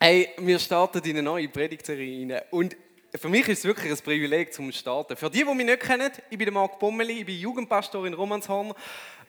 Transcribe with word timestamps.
Hey, 0.00 0.28
wir 0.38 0.60
starten 0.60 1.02
in 1.02 1.10
eine 1.10 1.24
neue 1.24 1.48
Predigtserie 1.48 2.20
rein. 2.20 2.40
Und 2.52 2.76
für 3.16 3.28
mich 3.28 3.48
ist 3.48 3.58
es 3.58 3.64
wirklich 3.64 3.90
ein 3.90 3.98
Privileg 3.98 4.54
zum 4.54 4.70
Starten. 4.70 5.16
Für 5.16 5.28
die, 5.28 5.42
die 5.44 5.54
mich 5.54 5.66
nicht 5.66 5.80
kennen, 5.80 6.12
ich 6.30 6.38
bin 6.38 6.54
Marc 6.54 6.78
Bommeli, 6.78 7.14
ich 7.14 7.26
bin 7.26 7.36
Jugendpastor 7.36 8.06
in 8.06 8.14
Romanshorn 8.14 8.74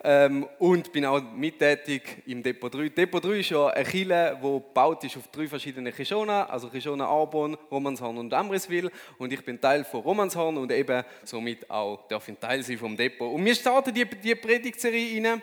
ähm, 0.03 0.47
und 0.59 0.91
bin 0.91 1.07
auch 1.07 1.23
mittätig 1.33 2.21
im 2.27 2.43
Depot 2.43 2.71
3. 2.71 2.89
Depot 2.89 3.23
3 3.23 3.39
ist 3.39 3.49
ja 3.49 3.65
eine 3.65 3.83
Kirche, 3.83 4.37
die 4.39 4.47
gebaut 4.47 5.03
ist 5.05 5.17
auf 5.17 5.27
drei 5.29 5.47
verschiedene 5.47 5.91
Kishona, 5.91 6.45
also 6.45 6.69
Kishona 6.69 7.07
Arbon, 7.07 7.57
Romanshorn 7.71 8.19
und 8.19 8.31
Amriswil. 8.31 8.91
Und 9.17 9.33
ich 9.33 9.43
bin 9.43 9.59
Teil 9.59 9.83
von 9.83 10.01
Romanshorn 10.01 10.55
und 10.55 10.71
eben 10.71 11.03
somit 11.23 11.67
auch 11.67 12.07
darf 12.07 12.27
ich 12.27 12.37
Teil 12.37 12.61
sein 12.61 12.77
vom 12.77 12.95
Depot. 12.95 13.33
Und 13.33 13.43
wir 13.43 13.55
starten 13.55 13.91
die, 13.91 14.05
die 14.05 14.35
Predigtserie 14.35 15.15
rein. 15.15 15.41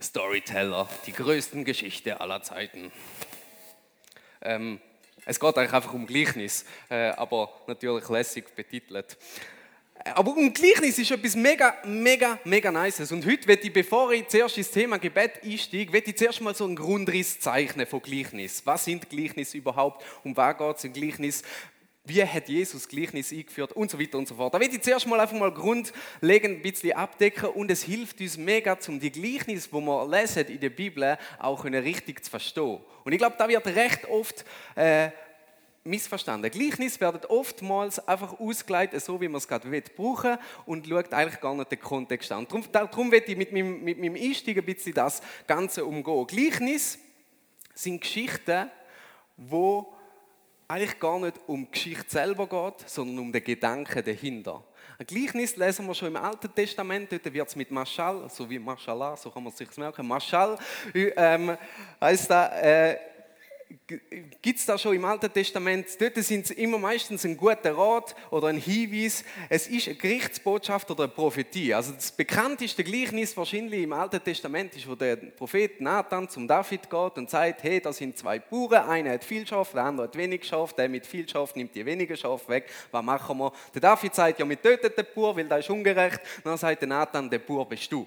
Storyteller, 0.00 0.88
die 1.04 1.12
größten 1.12 1.64
Geschichte 1.64 2.20
aller 2.20 2.42
Zeiten. 2.42 2.92
Ähm, 4.44 4.80
es 5.26 5.40
geht 5.40 5.56
eigentlich 5.56 5.72
einfach 5.72 5.94
um 5.94 6.06
Gleichnis, 6.06 6.64
äh, 6.90 7.08
aber 7.10 7.50
natürlich 7.66 8.08
lässig 8.08 8.54
betitelt. 8.54 9.16
Aber 10.14 10.36
um 10.36 10.52
Gleichnis 10.52 10.98
ist 10.98 11.10
etwas 11.12 11.34
mega, 11.34 11.74
mega, 11.86 12.38
mega 12.44 12.70
Nices. 12.70 13.10
Und 13.10 13.24
heute 13.24 13.48
werde 13.48 13.62
ich, 13.62 13.72
bevor 13.72 14.12
ich 14.12 14.28
zuerst 14.28 14.58
ins 14.58 14.70
Thema 14.70 14.98
Gebet 14.98 15.42
einsteige, 15.42 15.90
werde 15.94 16.10
ich 16.10 16.18
zuerst 16.18 16.42
mal 16.42 16.54
so 16.54 16.64
einen 16.66 16.76
Grundriss 16.76 17.40
zeichnen 17.40 17.86
von 17.86 18.02
Gleichnis. 18.02 18.60
Was 18.66 18.84
sind 18.84 19.08
Gleichnis 19.08 19.54
überhaupt? 19.54 20.04
Um 20.22 20.36
was 20.36 20.58
geht 20.58 20.76
es 20.76 20.84
in 20.84 20.92
Gleichnis? 20.92 21.42
Wie 22.06 22.22
hat 22.22 22.50
Jesus 22.50 22.86
Gleichnis 22.86 23.32
eingeführt 23.32 23.72
und 23.72 23.90
so 23.90 23.98
weiter 23.98 24.18
und 24.18 24.28
so 24.28 24.34
fort. 24.34 24.52
Da 24.52 24.60
werde 24.60 24.74
ich 24.74 24.82
zuerst 24.82 25.06
mal 25.06 25.18
einfach 25.18 25.38
mal 25.38 25.50
grundlegend 25.50 26.58
ein 26.58 26.62
bisschen 26.62 26.92
abdecken 26.92 27.48
und 27.48 27.70
es 27.70 27.82
hilft 27.82 28.20
uns 28.20 28.36
mega, 28.36 28.76
um 28.88 29.00
die 29.00 29.10
Gleichnis, 29.10 29.72
wo 29.72 29.80
wir 29.80 30.06
lesen 30.06 30.46
in 30.48 30.60
der 30.60 30.68
Bibel, 30.68 31.16
auch 31.38 31.64
richtig 31.64 32.22
zu 32.22 32.30
verstehen. 32.30 32.80
Und 33.04 33.12
ich 33.12 33.18
glaube, 33.18 33.36
da 33.38 33.48
wird 33.48 33.66
recht 33.68 34.06
oft 34.06 34.44
äh, 34.74 35.08
missverstanden. 35.82 36.50
Gleichnis 36.50 37.00
werden 37.00 37.22
oftmals 37.26 38.06
einfach 38.06 38.38
ausgeleitet, 38.38 39.02
so 39.02 39.18
wie 39.18 39.28
man 39.28 39.38
es 39.38 39.48
gerade 39.48 39.82
brauchen 39.96 40.36
und 40.66 40.86
schaut 40.86 41.10
eigentlich 41.10 41.40
gar 41.40 41.54
nicht 41.54 41.72
den 41.72 41.80
Kontext 41.80 42.30
an. 42.32 42.46
Darum, 42.46 42.64
darum 42.70 43.12
werde 43.12 43.32
ich 43.32 43.36
mit 43.38 43.50
meinem, 43.50 43.82
mit 43.82 43.98
meinem 43.98 44.16
Einstieg 44.16 44.58
ein 44.58 44.64
bisschen 44.66 44.92
das 44.92 45.22
Ganze 45.46 45.86
umgehen. 45.86 46.26
Gleichnis 46.26 46.98
sind 47.74 48.02
Geschichten, 48.02 48.70
wo 49.38 49.93
eigentlich 50.68 50.98
gar 50.98 51.18
nicht 51.18 51.38
um 51.46 51.64
die 51.64 51.70
Geschichte 51.70 52.08
selber 52.08 52.46
geht, 52.46 52.88
sondern 52.88 53.18
um 53.18 53.32
den 53.32 53.44
Gedanken 53.44 54.04
dahinter. 54.04 54.62
Ein 54.98 55.06
Gleichnis 55.06 55.56
lesen 55.56 55.86
wir 55.86 55.94
schon 55.94 56.08
im 56.08 56.16
Alten 56.16 56.54
Testament, 56.54 57.10
dort 57.10 57.32
wird 57.32 57.48
es 57.48 57.56
mit 57.56 57.70
Maschal, 57.70 58.28
so 58.30 58.48
wie 58.48 58.58
Maschallah, 58.58 59.16
so 59.16 59.30
kann 59.30 59.42
man 59.42 59.52
es 59.52 59.58
sich 59.58 59.76
merken, 59.76 60.06
Maschal 60.06 60.56
ähm, 60.94 61.56
heißt 62.00 62.30
da, 62.30 62.60
äh, 62.60 62.96
gibt 64.42 64.58
es 64.58 64.66
da 64.66 64.76
schon 64.78 64.94
im 64.94 65.04
Alten 65.04 65.32
Testament, 65.32 65.86
dort 66.00 66.16
sind 66.16 66.44
es 66.44 66.50
immer 66.50 66.78
meistens 66.78 67.24
ein 67.24 67.36
guter 67.36 67.76
Rat 67.76 68.14
oder 68.30 68.48
ein 68.48 68.58
Hinweis. 68.58 69.24
Es 69.48 69.66
ist 69.68 69.88
eine 69.88 69.96
Gerichtsbotschaft 69.96 70.90
oder 70.90 71.04
eine 71.04 71.12
Prophetie. 71.12 71.74
Also 71.74 71.92
das 71.92 72.12
bekannteste 72.12 72.84
Gleichnis 72.84 73.36
wahrscheinlich 73.36 73.82
im 73.82 73.92
Alten 73.92 74.22
Testament 74.22 74.74
ist, 74.76 74.88
wo 74.88 74.94
der 74.94 75.16
Prophet 75.16 75.80
Nathan 75.80 76.28
zum 76.28 76.46
David 76.46 76.88
geht 76.88 77.18
und 77.18 77.30
sagt, 77.30 77.62
hey, 77.62 77.80
da 77.80 77.92
sind 77.92 78.16
zwei 78.18 78.38
Bauern, 78.38 78.88
einer 78.88 79.12
hat 79.12 79.24
viel 79.24 79.46
Schaf, 79.46 79.72
der 79.72 79.84
andere 79.84 80.06
hat 80.08 80.16
wenig 80.16 80.44
Schaf, 80.44 80.72
der 80.74 80.88
mit 80.88 81.06
viel 81.06 81.28
Schaf 81.28 81.54
nimmt 81.54 81.74
die 81.74 81.84
weniger 81.84 82.16
Schaf 82.16 82.48
weg. 82.48 82.70
Was 82.90 83.04
machen 83.04 83.38
wir? 83.38 83.52
Der 83.74 83.80
David 83.80 84.14
sagt, 84.14 84.38
ja, 84.38 84.48
wir 84.48 84.60
töten 84.60 84.92
den 84.96 85.06
Bauer, 85.14 85.36
weil 85.36 85.48
der 85.48 85.58
ist 85.58 85.70
ungerecht. 85.70 86.20
dann 86.42 86.56
sagt 86.58 86.80
der 86.80 86.88
Nathan, 86.88 87.30
der 87.30 87.38
Bauer 87.38 87.68
bist 87.68 87.90
du. 87.90 88.06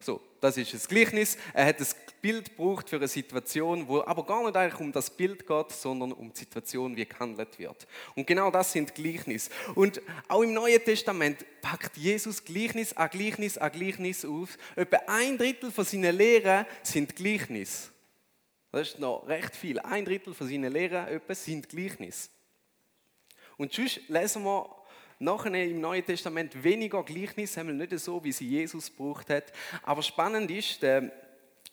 So, 0.00 0.20
das 0.40 0.56
ist 0.56 0.72
das 0.74 0.86
Gleichnis. 0.86 1.36
Er 1.52 1.66
hat 1.66 1.80
das 1.80 1.96
Bild 2.20 2.50
gebraucht 2.50 2.88
für 2.88 2.96
eine 2.96 3.08
Situation, 3.08 3.86
wo 3.88 4.00
aber 4.02 4.24
gar 4.24 4.44
nicht 4.44 4.56
eigentlich 4.56 4.80
um 4.80 4.92
das 4.92 5.10
Bild 5.10 5.46
geht, 5.46 5.72
sondern 5.72 6.12
um 6.12 6.32
die 6.32 6.38
Situation, 6.38 6.96
wie 6.96 7.04
gehandelt 7.04 7.58
wird. 7.58 7.86
Und 8.14 8.26
genau 8.26 8.50
das 8.50 8.72
sind 8.72 8.94
Gleichnis. 8.94 9.50
Und 9.74 10.00
auch 10.28 10.42
im 10.42 10.54
Neuen 10.54 10.82
Testament 10.84 11.44
packt 11.62 11.96
Jesus 11.96 12.44
Gleichnis 12.44 12.92
an 12.92 13.10
Gleichnis 13.10 13.58
an 13.58 13.72
Gleichnis 13.72 14.24
auf. 14.24 14.56
Etwa 14.76 14.98
ein 15.08 15.36
Drittel 15.36 15.72
von 15.72 15.84
seinen 15.84 16.16
Lehren 16.16 16.66
sind 16.82 17.16
Gleichnis. 17.16 17.90
Das 18.70 18.88
ist 18.88 18.98
noch 19.00 19.26
recht 19.26 19.56
viel. 19.56 19.80
Ein 19.80 20.04
Drittel 20.04 20.34
von 20.34 20.48
seinen 20.48 20.72
Lehren 20.72 21.20
sind 21.28 21.68
Gleichnis. 21.68 22.30
Und 23.56 23.72
sonst 23.72 24.00
lesen 24.08 24.44
wir 24.44 24.77
Nachher 25.20 25.52
im 25.64 25.80
Neuen 25.80 26.04
Testament 26.04 26.62
weniger 26.62 27.02
Gleichnis, 27.02 27.56
haben 27.56 27.68
wir 27.68 27.74
nicht 27.74 27.98
so, 27.98 28.22
wie 28.22 28.32
sie 28.32 28.48
Jesus 28.48 28.86
gebraucht 28.86 29.30
hat. 29.30 29.52
Aber 29.82 30.02
spannend 30.02 30.50
ist, 30.50 30.80
der, 30.80 31.10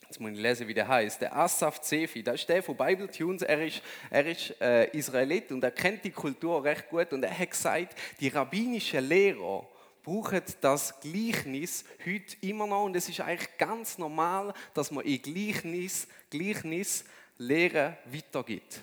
jetzt 0.01 0.19
muss 0.19 0.31
ich 0.31 0.39
lesen, 0.39 0.67
wie 0.67 0.73
der 0.73 0.87
heißt, 0.87 1.21
der 1.21 1.35
Asaf 1.35 1.79
Zefi, 1.81 2.23
das 2.23 2.41
ist 2.41 2.49
der 2.49 2.63
von 2.63 2.75
Bible 2.75 3.07
Tunes, 3.07 3.43
er 3.43 3.65
ist, 3.65 3.83
er 4.09 4.25
ist 4.25 4.59
äh, 4.59 4.89
Israelit 4.97 5.51
und 5.51 5.63
er 5.63 5.71
kennt 5.71 6.03
die 6.03 6.11
Kultur 6.11 6.63
recht 6.63 6.89
gut 6.89 7.13
und 7.13 7.23
er 7.23 7.37
hat 7.37 7.51
gesagt, 7.51 7.95
die 8.19 8.29
rabbinischen 8.29 9.07
Lehrer, 9.07 9.67
brauchen 10.05 10.41
das 10.61 10.99
Gleichnis 10.99 11.83
heute 12.05 12.37
immer 12.41 12.67
noch 12.67 12.85
und 12.85 12.95
es 12.95 13.09
ist 13.09 13.21
eigentlich 13.21 13.57
ganz 13.57 13.97
normal, 13.97 14.53
dass 14.75 14.91
man 14.91 15.03
in 15.03 15.19
Gleichnis, 15.19 16.07
Gleichnis 16.29 17.05
Lehre 17.39 17.97
weitergibt. 18.05 18.81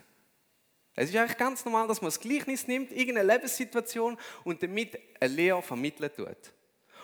Es 0.94 1.08
ist 1.08 1.16
eigentlich 1.16 1.38
ganz 1.38 1.64
normal, 1.64 1.88
dass 1.88 2.02
man 2.02 2.08
das 2.08 2.20
Gleichnis 2.20 2.66
nimmt, 2.66 2.92
irgendeine 2.92 3.32
Lebenssituation 3.32 4.18
und 4.44 4.62
damit 4.62 4.98
eine 5.20 5.34
Lehre 5.34 5.62
vermitteln 5.62 6.10
tut. 6.14 6.52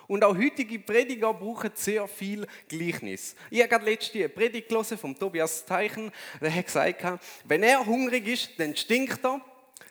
Und 0.07 0.25
auch 0.25 0.37
heutige 0.37 0.79
Prediger 0.79 1.35
brauchen 1.35 1.71
sehr 1.75 2.09
viel 2.09 2.47
Gleichnis. 2.67 3.37
Ich 3.51 3.61
habe 3.61 3.69
gerade 3.69 3.85
letzte 3.85 4.19
eine 4.19 4.29
Predigt 4.31 4.69
gelesen 4.69 4.97
von 4.97 5.15
Tobias 5.15 5.65
Teichen, 5.65 6.11
der 6.41 6.55
hat 6.55 6.67
gesagt, 6.67 7.21
wenn 7.45 7.63
er 7.63 7.85
hungrig 7.85 8.27
ist, 8.27 8.59
dann 8.59 8.75
stinkt 8.75 9.25
er, 9.25 9.41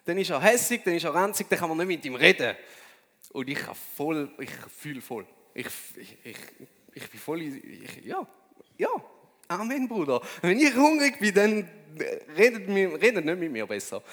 dann 0.06 0.18
ist 0.18 0.32
er 0.32 0.42
hässig, 0.42 0.82
dann 0.84 0.96
ist 0.96 1.04
er 1.04 1.14
ranzig, 1.14 1.48
dann 1.50 1.60
kann 1.60 1.70
man 1.70 1.78
nicht 1.78 1.88
mit 1.88 2.06
ihm 2.06 2.16
reden. 2.16 2.56
Und 3.32 3.50
ich 3.50 3.60
voll, 3.96 4.32
ich 4.40 4.50
fühle 4.76 5.02
voll. 5.02 5.26
Ich, 5.54 5.68
ich, 5.96 6.18
ich, 6.24 6.38
ich 6.94 7.10
bin 7.10 7.20
voll, 7.20 7.42
ich, 7.42 8.06
ja, 8.06 8.26
ja, 8.78 8.90
Amen, 9.48 9.88
Bruder. 9.88 10.22
Wenn 10.42 10.60
ich 10.60 10.76
hungrig 10.76 11.20
bin, 11.20 11.34
dann 11.34 11.70
redet, 12.36 12.68
redet 12.68 13.26
nicht 13.26 13.40
mit 13.40 13.52
mir 13.52 13.66
besser. 13.66 14.04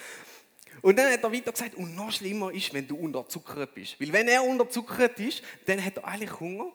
Und 0.81 0.97
dann 0.97 1.11
hat 1.11 1.23
er 1.23 1.31
weiter 1.31 1.51
gesagt, 1.51 1.75
und 1.75 1.95
noch 1.95 2.11
schlimmer 2.11 2.51
ist, 2.51 2.73
wenn 2.73 2.87
du 2.87 2.95
unterzuckert 2.95 3.73
bist. 3.73 3.99
Weil 3.99 4.13
wenn 4.13 4.27
er 4.27 4.43
unterzuckert 4.43 5.19
ist, 5.19 5.41
dann 5.65 5.83
hat 5.83 5.97
er 5.97 6.05
eigentlich 6.05 6.39
Hunger 6.39 6.71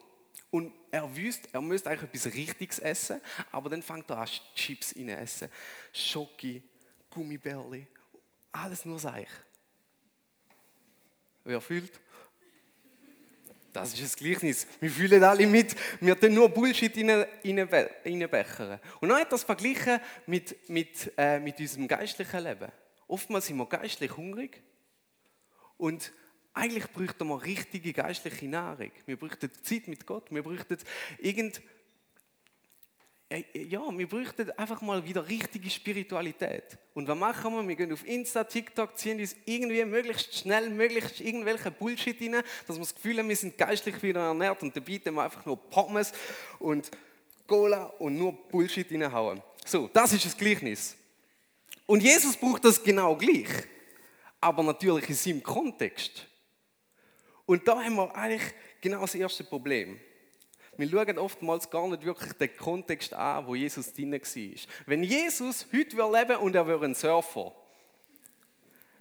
und 0.50 0.72
er 0.90 1.14
wüsste, 1.16 1.48
er 1.52 1.60
müsste 1.60 1.90
eigentlich 1.90 2.10
etwas 2.10 2.34
Richtiges 2.34 2.78
essen, 2.80 3.20
aber 3.52 3.70
dann 3.70 3.82
fängt 3.82 4.10
er 4.10 4.18
an, 4.18 4.28
Chips 4.54 4.94
rein 4.96 5.10
essen. 5.10 5.48
Schoki, 5.92 6.62
Gummibärli, 7.10 7.86
alles 8.52 8.84
nur 8.84 8.98
Seich. 8.98 9.28
Wer 11.44 11.60
fühlt? 11.60 11.92
Das 13.72 13.94
ist 13.94 14.02
das 14.02 14.16
Gleichnis. 14.16 14.66
Wir 14.80 14.90
fühlen 14.90 15.22
alle 15.22 15.46
mit. 15.46 15.76
Wir 16.00 16.18
tun 16.18 16.34
nur 16.34 16.48
Bullshit 16.48 16.96
reinbechern. 16.96 18.80
Und 19.00 19.08
dann 19.08 19.20
hat 19.20 19.32
das 19.32 19.44
verglichen 19.44 20.00
mit, 20.26 20.68
mit, 20.68 21.12
äh, 21.16 21.38
mit 21.38 21.58
unserem 21.60 21.86
geistlichen 21.86 22.42
Leben. 22.42 22.72
Oftmals 23.06 23.46
sind 23.46 23.56
wir 23.56 23.66
geistlich 23.66 24.16
hungrig 24.16 24.62
und 25.76 26.12
eigentlich 26.52 26.90
bräuchten 26.90 27.26
wir 27.28 27.42
richtige 27.42 27.92
geistliche 27.92 28.46
Nahrung. 28.46 28.90
Wir 29.06 29.16
bräuchten 29.16 29.50
Zeit 29.62 29.88
mit 29.88 30.04
Gott. 30.04 30.30
Wir 30.30 30.42
bräuchten 30.42 30.78
irgend 31.18 31.62
ja, 33.54 33.80
wir 33.96 34.08
bräuchten 34.08 34.50
einfach 34.52 34.80
mal 34.82 35.04
wieder 35.04 35.28
richtige 35.28 35.70
Spiritualität. 35.70 36.78
Und 36.94 37.06
was 37.06 37.16
machen 37.16 37.54
wir? 37.54 37.68
Wir 37.68 37.76
gehen 37.76 37.92
auf 37.92 38.04
Insta, 38.04 38.42
TikTok, 38.42 38.98
ziehen 38.98 39.20
uns 39.20 39.36
irgendwie 39.44 39.84
möglichst 39.84 40.34
schnell, 40.34 40.68
möglichst 40.70 41.20
irgendwelche 41.20 41.70
Bullshit 41.70 42.20
rein, 42.20 42.42
dass 42.66 42.76
wir 42.76 42.80
das 42.80 42.94
Gefühl 42.94 43.18
haben, 43.18 43.28
wir 43.28 43.36
sind 43.36 43.56
geistlich 43.56 44.02
wieder 44.02 44.20
ernährt 44.20 44.60
und 44.62 44.84
bieten 44.84 45.14
wir 45.14 45.22
einfach 45.22 45.46
nur 45.46 45.56
Pommes 45.56 46.12
und 46.58 46.90
Cola 47.46 47.84
und 48.00 48.16
nur 48.16 48.32
Bullshit 48.32 48.90
reinhauen. 48.90 49.40
So, 49.64 49.88
das 49.92 50.12
ist 50.12 50.24
das 50.24 50.36
Gleichnis. 50.36 50.96
Und 51.86 52.02
Jesus 52.02 52.36
braucht 52.36 52.64
das 52.64 52.82
genau 52.82 53.14
gleich, 53.14 53.48
aber 54.40 54.64
natürlich 54.64 55.08
in 55.08 55.14
seinem 55.14 55.42
Kontext. 55.42 56.26
Und 57.46 57.66
da 57.66 57.80
haben 57.82 57.94
wir 57.94 58.14
eigentlich 58.16 58.52
genau 58.80 59.02
das 59.02 59.14
erste 59.14 59.44
Problem 59.44 60.00
wir 60.80 60.88
schauen 60.88 61.18
oftmals 61.18 61.68
gar 61.70 61.86
nicht 61.88 62.04
wirklich 62.04 62.32
den 62.32 62.56
Kontext 62.56 63.12
an, 63.12 63.46
wo 63.46 63.54
Jesus 63.54 63.92
drin 63.92 64.12
war. 64.12 64.20
Wenn 64.86 65.02
Jesus 65.02 65.66
heute 65.72 65.96
leben 65.96 66.36
und 66.36 66.54
er 66.54 66.66
wäre 66.66 66.84
ein 66.84 66.94
Surfer, 66.94 67.52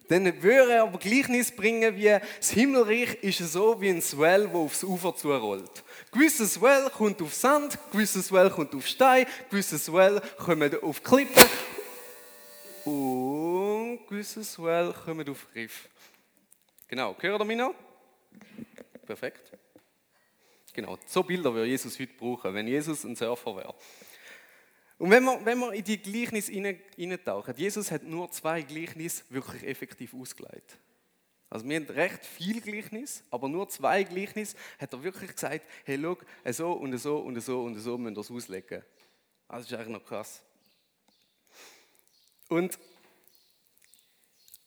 dann 0.10 0.42
würde 0.42 0.74
er 0.74 0.84
aber 0.84 0.98
Gleichnis 0.98 1.52
bringen, 1.52 1.96
wie 1.96 2.18
das 2.38 2.50
Himmelreich 2.50 3.24
ist 3.24 3.38
so 3.38 3.80
wie 3.80 3.90
ein 3.90 4.02
Swell, 4.02 4.48
das 4.48 4.56
aufs 4.56 4.84
Ufer 4.84 5.16
zurollt. 5.16 5.84
Gewisses 6.12 6.56
Swell 6.56 6.90
kommt 6.90 7.22
auf 7.22 7.34
Sand, 7.34 7.78
gewisses 7.92 8.28
Swell 8.28 8.50
kommt 8.50 8.74
auf 8.74 8.88
Stein, 8.88 9.28
gewisses 9.52 9.86
Swell 9.86 10.20
kommt 10.38 10.84
auf 10.84 11.04
Klippen 11.04 11.46
und 12.86 14.00
gewisses 14.08 14.54
Swell 14.54 14.94
kommt 15.06 15.30
auf 15.30 15.46
Riff. 15.54 15.88
Genau, 16.88 17.16
hört 17.20 17.42
ihr 17.42 17.46
mich 17.46 17.58
noch? 17.58 17.76
Perfekt. 19.06 19.52
Genau, 20.80 20.98
so 21.06 21.24
Bilder 21.24 21.54
würde 21.54 21.68
Jesus 21.68 22.00
heute 22.00 22.14
brauchen, 22.14 22.54
wenn 22.54 22.66
Jesus 22.66 23.04
ein 23.04 23.14
Surfer 23.14 23.54
wäre. 23.54 23.76
Und 24.98 25.12
wenn 25.12 25.26
wir, 25.26 25.46
wenn 25.46 25.60
wir 25.60 25.74
in 25.74 25.84
die 25.84 26.02
Gleichnis 26.02 26.50
eintauchen, 26.50 27.54
Jesus 27.58 27.92
hat 27.92 28.04
nur 28.04 28.32
zwei 28.32 28.62
Gleichnis 28.62 29.26
wirklich 29.28 29.64
effektiv 29.64 30.14
ausgelegt. 30.14 30.78
Also 31.50 31.68
wir 31.68 31.76
haben 31.76 31.86
recht 31.88 32.26
viel 32.26 32.62
Gleichnis, 32.62 33.26
aber 33.30 33.50
nur 33.50 33.68
zwei 33.68 34.04
Gleichnis 34.04 34.56
hat 34.78 34.94
er 34.94 35.04
wirklich 35.04 35.34
gesagt, 35.34 35.66
hey, 35.84 36.00
schau, 36.02 36.18
so 36.50 36.72
und 36.72 36.98
so 36.98 37.18
und 37.18 37.38
so 37.42 37.64
und 37.64 37.78
so 37.78 37.98
müssen 37.98 38.16
wir 38.16 38.22
das 38.22 38.32
auslegen. 38.32 38.82
Das 39.50 39.66
ist 39.66 39.74
eigentlich 39.74 39.90
noch 39.90 40.06
krass. 40.06 40.42
Und 42.48 42.80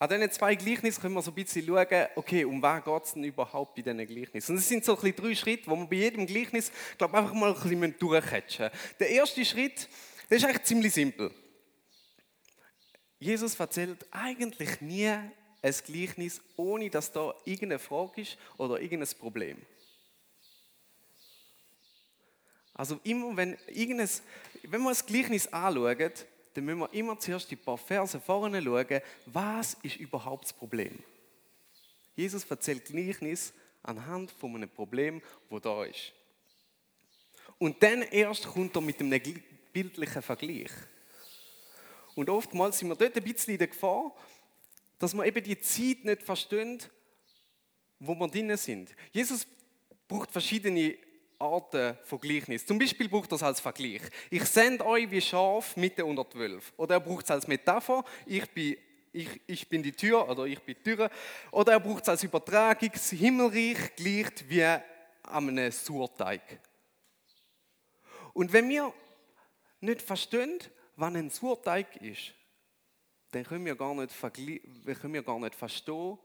an 0.03 0.09
diesen 0.09 0.33
zwei 0.33 0.57
Gleichnissen 0.57 1.01
können 1.01 1.15
wir 1.15 1.23
so 1.23 1.31
ein 1.31 1.35
bisschen 1.35 1.65
schauen, 1.65 2.07
okay, 2.17 2.45
um 2.45 2.61
was 2.61 2.83
geht 2.83 3.05
es 3.05 3.13
denn 3.13 3.23
überhaupt 3.23 3.77
bei 3.77 3.83
diesen 3.83 4.05
Gleichnissen? 4.05 4.51
Und 4.51 4.59
es 4.59 4.69
sind 4.69 4.85
so 4.85 4.97
ein 4.97 5.01
bisschen 5.01 5.25
drei 5.25 5.35
Schritte, 5.37 5.71
wo 5.71 5.77
wir 5.77 5.87
bei 5.87 5.95
jedem 5.95 6.27
Gleichnis, 6.27 6.73
glaube 6.99 7.17
einfach 7.17 7.33
mal 7.33 7.55
ein 7.55 7.63
bisschen 7.63 7.97
durchcatchen 8.01 8.71
Der 8.99 9.11
erste 9.11 9.45
Schritt, 9.45 9.89
der 10.29 10.39
ist 10.39 10.45
eigentlich 10.45 10.65
ziemlich 10.65 10.93
simpel. 10.93 11.31
Jesus 13.21 13.55
erzählt 13.55 14.05
eigentlich 14.11 14.81
nie 14.81 15.07
ein 15.07 15.75
Gleichnis, 15.87 16.43
ohne 16.57 16.91
dass 16.91 17.13
da 17.13 17.33
irgendeine 17.45 17.79
Frage 17.79 18.23
ist 18.23 18.37
oder 18.57 18.81
irgendein 18.81 19.17
Problem. 19.17 19.63
Also 22.75 22.99
immer, 23.05 23.37
wenn, 23.37 23.57
wenn 23.69 24.83
wir 24.83 24.89
das 24.89 25.07
Gleichnis 25.07 25.47
anschauen, 25.47 26.13
dann 26.55 26.65
müssen 26.65 26.81
wir 26.81 26.93
immer 26.93 27.19
zuerst 27.19 27.51
die 27.51 27.57
paar 27.57 27.79
Verse 27.79 28.21
vorne 28.21 28.63
schauen, 28.63 29.01
was 29.27 29.75
ist 29.83 29.97
überhaupt 29.97 30.45
das 30.45 30.53
Problem. 30.53 30.99
Jesus 32.15 32.45
erzählt 32.45 32.85
Gleichnis 32.85 33.53
anhand 33.83 34.31
von 34.31 34.55
einem 34.55 34.69
Problem, 34.69 35.23
wo 35.49 35.59
da 35.59 35.85
ist. 35.85 36.13
Und 37.59 37.83
dann 37.83 38.03
erst 38.03 38.47
kommt 38.47 38.75
er 38.77 38.83
mit 38.83 39.01
einem 39.01 39.21
bildlichen 39.73 40.23
Vergleich. 40.23 40.71
Und 42.15 42.29
oftmals 42.29 42.79
sind 42.79 42.89
wir 42.89 42.97
dort 42.97 43.17
ein 43.17 43.23
bisschen 43.23 43.55
in 43.55 43.59
der 43.59 43.69
Gefahr, 43.69 44.15
dass 44.99 45.15
wir 45.15 45.25
eben 45.25 45.43
die 45.43 45.59
Zeit 45.61 46.05
nicht 46.05 46.23
verstehen, 46.23 46.79
wo 47.99 48.15
wir 48.15 48.29
drinnen 48.29 48.57
sind. 48.57 48.95
Jesus 49.13 49.47
braucht 50.07 50.31
verschiedene 50.31 50.97
Arten 51.43 51.99
von 52.05 52.21
Gleichnis. 52.21 52.65
Zum 52.65 52.79
Beispiel 52.79 53.09
braucht 53.09 53.33
er 53.33 53.37
es 53.37 53.43
als 53.43 53.61
Vergleich. 53.61 54.01
Ich 54.31 54.45
sende 54.45 54.87
euch 54.87 55.11
wie 55.11 55.21
Schaf 55.21 55.77
Mitte 55.77 56.05
unter 56.05 56.29
zwölf. 56.31 56.73
Oder 56.77 56.95
er 56.95 57.01
braucht 57.01 57.25
es 57.25 57.31
als 57.31 57.49
Metapher. 57.49 58.05
Ich 58.25 58.49
bin, 58.51 58.77
ich, 59.13 59.41
ich 59.47 59.69
bin 59.69 59.83
die 59.83 59.93
Tür 59.93 60.29
oder 60.29 60.45
ich 60.45 60.61
bin 60.61 60.77
die 60.77 60.83
Tür. 60.83 61.11
Oder 61.51 61.73
er 61.73 61.81
braucht 61.81 62.05
es 62.05 62.09
als 62.09 62.23
Übertragung. 62.23 62.91
Das 62.93 63.11
Himmelreich 63.11 63.97
gleicht 63.97 64.49
wie 64.49 64.65
einem 65.25 65.71
Surteig. 65.73 66.61
Und 68.33 68.53
wenn 68.53 68.69
wir 68.69 68.93
nicht 69.81 70.01
verstehen, 70.01 70.59
was 70.97 71.15
ein 71.15 71.31
Surteig 71.31 71.97
ist, 71.97 72.33
dann 73.33 73.45
können 73.45 73.65
wir 73.65 73.75
gar 73.75 73.95
nicht, 73.95 74.15
können 74.21 75.15
wir 75.15 75.23
gar 75.23 75.39
nicht 75.41 75.55
verstehen, 75.55 76.19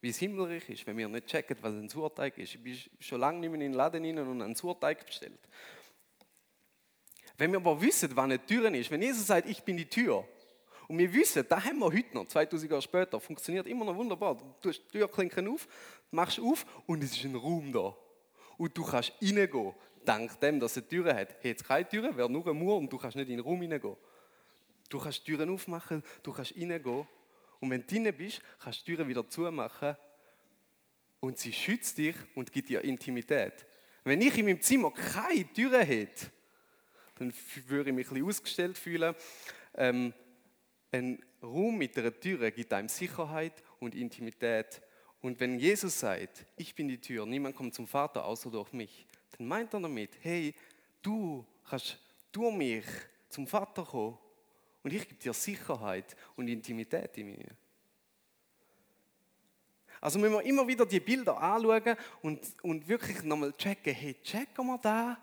wie 0.00 0.08
es 0.08 0.18
Himmelreich 0.18 0.68
ist, 0.68 0.86
wenn 0.86 0.96
wir 0.96 1.08
nicht 1.08 1.26
checken, 1.26 1.56
was 1.60 1.72
ein 1.72 1.88
Surteig 1.88 2.38
ist. 2.38 2.54
Ich 2.54 2.62
bin 2.62 2.76
schon 2.98 3.20
lange 3.20 3.40
nicht 3.40 3.50
mehr 3.50 3.60
in 3.60 3.72
den 3.72 3.74
Laden 3.74 4.04
rein 4.04 4.18
und 4.18 4.42
einen 4.42 4.54
Surteig 4.54 5.04
bestellt. 5.04 5.38
Wenn 7.36 7.52
wir 7.52 7.58
aber 7.58 7.80
wissen, 7.80 8.14
was 8.14 8.24
eine 8.24 8.44
Tür 8.44 8.72
ist, 8.74 8.90
wenn 8.90 9.02
Jesus 9.02 9.26
sagt, 9.26 9.48
ich 9.48 9.62
bin 9.62 9.76
die 9.76 9.88
Tür, 9.88 10.26
und 10.90 10.98
wir 10.98 11.12
wissen, 11.14 11.46
da 11.48 11.62
haben 11.62 11.78
wir 11.78 11.86
heute 11.86 12.12
noch, 12.14 12.26
2000 12.26 12.68
Jahre 12.68 12.82
später, 12.82 13.20
funktioniert 13.20 13.64
immer 13.68 13.84
noch 13.84 13.94
wunderbar. 13.94 14.36
Du 14.60 14.70
hast 14.70 14.82
die 14.92 14.98
Türklinken 14.98 15.46
auf, 15.46 15.68
machst 16.10 16.40
auf 16.40 16.66
und 16.86 17.04
es 17.04 17.12
ist 17.12 17.24
ein 17.24 17.36
Raum 17.36 17.72
da. 17.72 17.94
Und 18.58 18.76
du 18.76 18.84
kannst 18.84 19.12
reingehen, 19.22 19.72
dank 20.04 20.40
dem, 20.40 20.58
dass 20.58 20.76
es 20.76 20.88
Türen 20.88 21.16
hat. 21.16 21.28
Hat 21.28 21.44
es 21.44 21.62
keine 21.62 21.88
Türen, 21.88 22.16
wäre 22.16 22.28
nur 22.28 22.44
ein 22.44 22.58
Mauer 22.58 22.78
und 22.78 22.92
du 22.92 22.98
kannst 22.98 23.16
nicht 23.16 23.28
in 23.28 23.36
den 23.36 23.46
Raum 23.46 23.60
reingehen. 23.60 23.96
Du 24.88 24.98
kannst 24.98 25.24
Türen 25.24 25.48
aufmachen, 25.48 26.02
du 26.24 26.32
kannst 26.32 26.56
reingehen 26.56 27.06
und 27.60 27.70
wenn 27.70 27.86
du 27.86 27.86
drin 27.86 28.14
bist, 28.16 28.40
kannst 28.58 28.80
du 28.80 28.84
die 28.84 28.96
Türen 28.96 29.08
wieder 29.08 29.28
zumachen 29.28 29.96
und 31.20 31.38
sie 31.38 31.52
schützt 31.52 31.98
dich 31.98 32.16
und 32.34 32.50
gibt 32.50 32.70
dir 32.70 32.82
Intimität. 32.82 33.66
Wenn 34.04 34.20
ich 34.22 34.36
in 34.38 34.46
meinem 34.46 34.60
Zimmer 34.60 34.90
keine 34.90 35.52
Türen 35.52 35.82
hätte, 35.82 36.30
dann 37.16 37.32
würde 37.66 37.90
ich 37.90 37.96
mich 37.96 38.10
ein 38.10 38.24
ausgestellt 38.24 38.78
fühlen. 38.78 39.14
Ähm, 39.74 40.14
ein 40.90 41.22
Raum 41.42 41.76
mit 41.76 41.96
einer 41.98 42.18
Tür 42.18 42.50
gibt 42.50 42.72
einem 42.72 42.88
Sicherheit 42.88 43.62
und 43.78 43.94
Intimität. 43.94 44.80
Und 45.20 45.38
wenn 45.38 45.58
Jesus 45.58 46.00
sagt, 46.00 46.46
ich 46.56 46.74
bin 46.74 46.88
die 46.88 46.98
Tür, 46.98 47.26
niemand 47.26 47.54
kommt 47.54 47.74
zum 47.74 47.86
Vater 47.86 48.24
außer 48.24 48.50
durch 48.50 48.72
mich, 48.72 49.06
dann 49.36 49.46
meint 49.46 49.74
er 49.74 49.80
damit, 49.80 50.10
hey, 50.22 50.54
du 51.02 51.44
kannst 51.68 51.98
durch 52.32 52.56
mich 52.56 52.84
zum 53.28 53.46
Vater 53.46 53.84
kommen 53.84 54.18
und 54.82 54.92
ich 54.92 55.08
gebe 55.08 55.20
dir 55.20 55.32
Sicherheit 55.32 56.16
und 56.36 56.48
Intimität 56.48 57.16
in 57.18 57.32
mir. 57.32 57.50
Also 60.00 60.18
müssen 60.18 60.32
wir 60.32 60.42
immer 60.42 60.66
wieder 60.66 60.86
die 60.86 61.00
Bilder 61.00 61.36
anschauen 61.38 61.96
und, 62.22 62.40
und 62.62 62.88
wirklich 62.88 63.22
nochmal 63.22 63.52
checken, 63.52 63.92
hey, 63.92 64.16
checken 64.22 64.66
wir 64.66 64.78
da, 64.78 65.18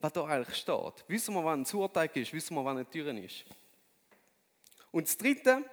was 0.00 0.12
da 0.12 0.24
eigentlich 0.24 0.56
steht. 0.56 1.04
Wissen 1.08 1.34
wir, 1.34 1.44
was 1.44 1.58
ein 1.58 1.64
Surteig 1.64 2.14
ist, 2.16 2.32
wissen 2.32 2.54
wir, 2.54 2.64
was 2.64 2.72
eine 2.72 2.88
Tür 2.88 3.14
ist. 3.16 3.44
Und 4.90 5.06
das 5.06 5.16
Dritte 5.16 5.64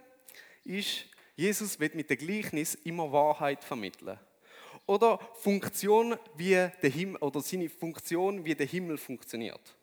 ist, 0.63 1.05
Jesus 1.35 1.79
wird 1.79 1.95
mit 1.95 2.09
dem 2.09 2.17
Gleichnis 2.17 2.75
immer 2.75 3.11
Wahrheit 3.11 3.63
vermitteln. 3.63 4.17
Oder 4.85 5.19
Funktion, 5.35 6.17
wie 6.35 6.51
der 6.53 6.89
Himmel, 6.89 7.17
oder 7.17 7.41
seine 7.41 7.69
Funktion, 7.69 8.43
wie 8.45 8.55
der 8.55 8.65
Himmel 8.65 8.97
funktioniert. 8.97 9.75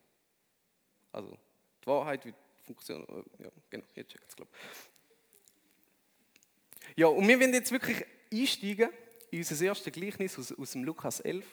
Also 1.13 1.37
die 1.83 1.87
Wahrheit, 1.87 2.25
wie 2.25 2.35
Funktion. 2.67 3.07
Äh, 3.09 3.45
ja, 3.45 3.51
genau, 3.71 3.85
jetzt 3.95 4.11
checkt 4.11 4.29
es, 4.29 4.37
glaube 4.37 4.51
Ja, 6.97 7.07
und 7.07 7.27
wir 7.27 7.39
werden 7.39 7.55
jetzt 7.55 7.71
wirklich 7.71 8.05
einsteigen 8.33 8.91
in 9.31 9.39
unser 9.39 9.65
erstes 9.65 9.93
Gleichnis 9.93 10.39
aus, 10.39 10.53
aus 10.53 10.73
dem 10.73 10.85
Lukas 10.85 11.21
11. 11.21 11.45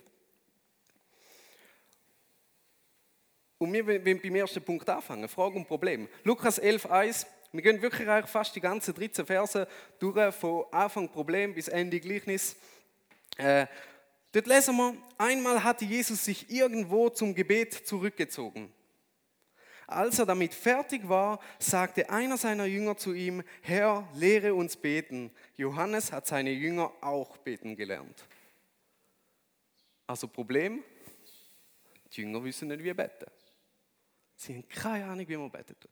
Und 3.59 3.71
wir 3.71 3.85
wollen 3.87 4.03
beim 4.03 4.35
ersten 4.35 4.61
Punkt 4.61 4.89
anfangen, 4.89 5.29
Frage 5.29 5.55
und 5.55 5.67
Problem. 5.67 6.09
Lukas 6.23 6.57
11, 6.57 6.85
1. 6.85 7.27
Wir 7.53 7.61
gehen 7.61 7.81
wirklich 7.81 8.09
fast 8.25 8.55
die 8.55 8.59
ganzen 8.59 8.93
13 8.93 9.25
Verse 9.25 9.67
durch, 9.99 10.35
von 10.35 10.65
Anfang 10.71 11.07
Problem 11.07 11.53
bis 11.53 11.67
Ende 11.67 11.99
Gleichnis. 11.99 12.55
Äh, 13.37 13.67
dort 14.31 14.47
lesen 14.47 14.75
wir, 14.75 14.97
einmal 15.17 15.63
hatte 15.63 15.85
Jesus 15.85 16.25
sich 16.25 16.49
irgendwo 16.49 17.09
zum 17.09 17.33
Gebet 17.35 17.73
zurückgezogen. 17.73 18.73
Als 19.87 20.19
er 20.19 20.25
damit 20.25 20.53
fertig 20.53 21.07
war, 21.07 21.39
sagte 21.59 22.09
einer 22.09 22.37
seiner 22.37 22.65
Jünger 22.65 22.97
zu 22.97 23.13
ihm, 23.13 23.43
Herr, 23.61 24.07
lehre 24.13 24.53
uns 24.53 24.77
beten. 24.77 25.31
Johannes 25.55 26.11
hat 26.11 26.27
seine 26.27 26.51
Jünger 26.51 26.91
auch 27.01 27.37
beten 27.37 27.75
gelernt. 27.75 28.25
Also 30.07 30.27
Problem, 30.27 30.83
die 32.11 32.21
Jünger 32.21 32.43
wissen 32.43 32.67
nicht, 32.67 32.83
wie 32.83 32.93
beten. 32.93 33.25
Sie 34.35 34.53
haben 34.55 34.67
keine 34.67 35.05
Ahnung, 35.05 35.27
wie 35.27 35.37
man 35.37 35.49
beten 35.49 35.75
tut. 35.79 35.91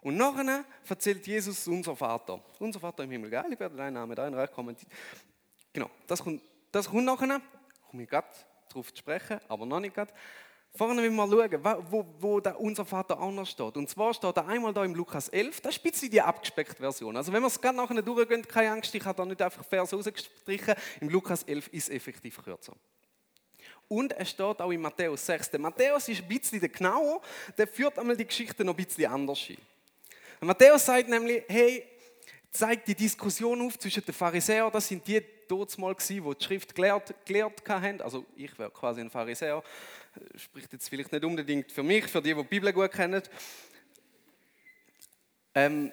Und 0.00 0.18
nachher 0.18 0.64
erzählt 0.86 1.26
Jesus 1.26 1.66
unser 1.66 1.96
Vater. 1.96 2.42
Unser 2.58 2.78
Vater 2.78 3.04
im 3.04 3.10
Himmel, 3.10 3.30
geil, 3.30 3.50
ich 3.50 3.58
werde 3.58 3.74
deinen 3.76 3.94
Namen, 3.94 4.14
dein 4.14 4.34
Reich 4.34 4.50
kommen. 4.50 4.76
Genau, 5.72 5.90
das 6.06 6.22
kommt, 6.22 6.42
das 6.70 6.88
kommt 6.88 7.04
nachher. 7.04 7.40
Ich 7.72 7.90
komme 7.90 8.06
gerade 8.06 8.28
darauf 8.68 8.92
zu 8.92 8.98
sprechen, 8.98 9.40
aber 9.48 9.64
noch 9.64 9.80
nicht 9.80 9.94
gerade. 9.94 10.12
Vorne 10.76 11.02
wollen 11.02 11.16
wir 11.16 11.26
mal 11.26 11.48
schauen, 11.62 11.84
wo, 11.88 12.04
wo 12.18 12.40
da 12.40 12.50
unser 12.52 12.84
Vater 12.84 13.20
anders 13.20 13.50
steht. 13.50 13.76
Und 13.76 13.88
zwar 13.88 14.12
steht 14.12 14.36
er 14.36 14.48
einmal 14.48 14.74
da 14.74 14.84
im 14.84 14.92
Lukas 14.92 15.28
11, 15.28 15.60
das 15.60 15.76
ist 15.76 15.84
ein 15.84 15.90
bisschen 15.90 16.10
die 16.10 16.20
abgespeckte 16.20 16.76
Version. 16.76 17.16
Also 17.16 17.32
wenn 17.32 17.42
wir 17.42 17.46
es 17.46 17.60
gerade 17.60 17.76
nachher 17.76 18.02
durchgehen, 18.02 18.46
keine 18.46 18.72
Angst, 18.72 18.92
ich 18.92 19.04
habe 19.04 19.16
da 19.16 19.24
nicht 19.24 19.40
einfach 19.40 19.64
Vers 19.64 19.92
rausgestrichen. 19.92 20.74
Im 21.00 21.10
Lukas 21.10 21.44
11 21.44 21.68
ist 21.68 21.84
es 21.84 21.94
effektiv 21.94 22.42
kürzer. 22.42 22.72
Und 23.86 24.18
es 24.18 24.30
steht 24.30 24.60
auch 24.60 24.70
in 24.72 24.80
Matthäus 24.80 25.24
6. 25.24 25.50
Der 25.50 25.60
Matthäus 25.60 26.08
ist 26.08 26.22
ein 26.22 26.26
bisschen 26.28 26.58
der 26.58 26.68
genauer, 26.68 27.20
der 27.56 27.68
führt 27.68 27.96
einmal 27.96 28.16
die 28.16 28.26
Geschichte 28.26 28.64
noch 28.64 28.76
ein 28.76 28.84
bisschen 28.84 29.06
anders 29.06 29.38
hin. 29.38 29.58
Matthäus 30.40 30.84
sagt 30.86 31.08
nämlich, 31.08 31.44
hey, 31.46 31.84
zeigt 32.50 32.88
die 32.88 32.96
Diskussion 32.96 33.60
auf 33.64 33.78
zwischen 33.78 34.04
den 34.04 34.14
Pharisäern, 34.14 34.72
das 34.72 34.88
sind 34.88 35.06
die 35.06 35.22
dort 35.46 35.76
mal 35.78 35.94
die 35.94 36.20
die 36.20 36.44
Schrift 36.44 36.74
gelehrt, 36.74 37.14
gelehrt 37.24 37.68
haben. 37.68 38.00
Also 38.00 38.24
ich 38.36 38.58
wäre 38.58 38.70
quasi 38.70 39.00
ein 39.00 39.10
Pharisäer 39.10 39.62
spricht 40.36 40.72
jetzt 40.72 40.88
vielleicht 40.88 41.12
nicht 41.12 41.24
unbedingt 41.24 41.70
für 41.72 41.82
mich, 41.82 42.06
für 42.06 42.22
die, 42.22 42.34
die 42.34 42.42
die 42.42 42.48
Bibel 42.48 42.72
gut 42.72 42.92
kennen, 42.92 43.22
ähm, 45.54 45.92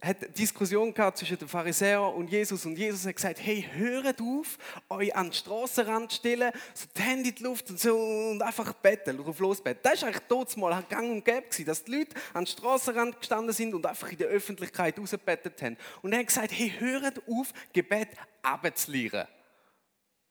hat 0.00 0.38
Diskussion 0.38 0.94
gehabt 0.94 1.18
zwischen 1.18 1.38
den 1.38 1.48
Pharisäern 1.48 2.14
und 2.14 2.30
Jesus 2.30 2.64
und 2.64 2.78
Jesus 2.78 3.04
hat 3.04 3.16
gesagt, 3.16 3.40
hey, 3.40 3.66
hört 3.72 4.20
auf, 4.20 4.58
euch 4.88 5.14
an 5.14 5.26
den 5.26 5.32
Strassenrand 5.32 6.12
stellen, 6.12 6.52
so 6.72 6.86
die 6.96 7.02
Hände 7.02 7.30
in 7.30 7.34
die 7.34 7.42
Luft 7.42 7.68
und 7.70 7.80
so 7.80 7.96
und 7.98 8.40
einfach 8.42 8.72
beten, 8.74 9.18
drauf 9.18 9.38
losbeten. 9.40 9.80
Das 9.82 10.02
war 10.02 10.08
eigentlich 10.08 10.22
dort 10.28 10.56
mal 10.56 10.82
gang 10.88 11.10
und 11.10 11.24
gäbe 11.24 11.46
dass 11.64 11.84
die 11.84 11.90
Leute 11.90 12.14
an 12.32 12.44
den 12.44 12.46
Strassenrand 12.46 13.18
gestanden 13.18 13.52
sind 13.52 13.74
und 13.74 13.84
einfach 13.86 14.10
in 14.10 14.18
der 14.18 14.28
Öffentlichkeit 14.28 14.98
rausgebetet 14.98 15.60
haben. 15.62 15.76
Und 16.02 16.12
er 16.12 16.20
hat 16.20 16.26
gesagt, 16.28 16.52
hey, 16.52 16.72
hört 16.78 17.20
auf, 17.28 17.52
Gebet 17.72 18.08
abzulieren. 18.42 19.26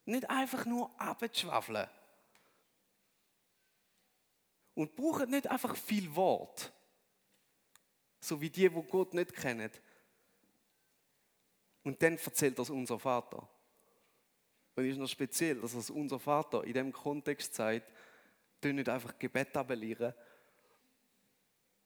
Nicht 0.05 0.29
einfach 0.29 0.65
nur 0.65 0.89
abzuschwafeln. 0.97 1.88
Und 4.77 4.96
brauchen 4.96 5.31
nicht 5.31 5.48
einfach 5.48 5.75
viel 5.75 6.15
Wort. 6.15 6.72
So 8.19 8.39
wie 8.39 8.51
die, 8.51 8.72
wo 8.72 8.84
Gott 8.84 9.12
nicht 9.15 9.34
kennen. 9.34 9.72
Und 11.84 12.00
dann 12.03 12.15
erzählt 12.17 12.60
das 12.60 12.69
unser 12.69 13.00
Vater. 13.00 13.50
Und 14.75 14.86
es 14.86 14.91
ist 14.91 15.00
noch 15.00 15.10
speziell, 15.10 15.62
dass 15.62 15.74
das 15.74 15.89
unser 15.89 16.19
Vater 16.19 16.63
in 16.63 16.74
dem 16.74 16.93
Kontext 16.93 17.55
sagt, 17.55 17.91
tu 18.62 18.72
nicht 18.72 18.88
einfach 18.88 19.17
Gebet 19.17 19.57
abelieren. 19.57 20.13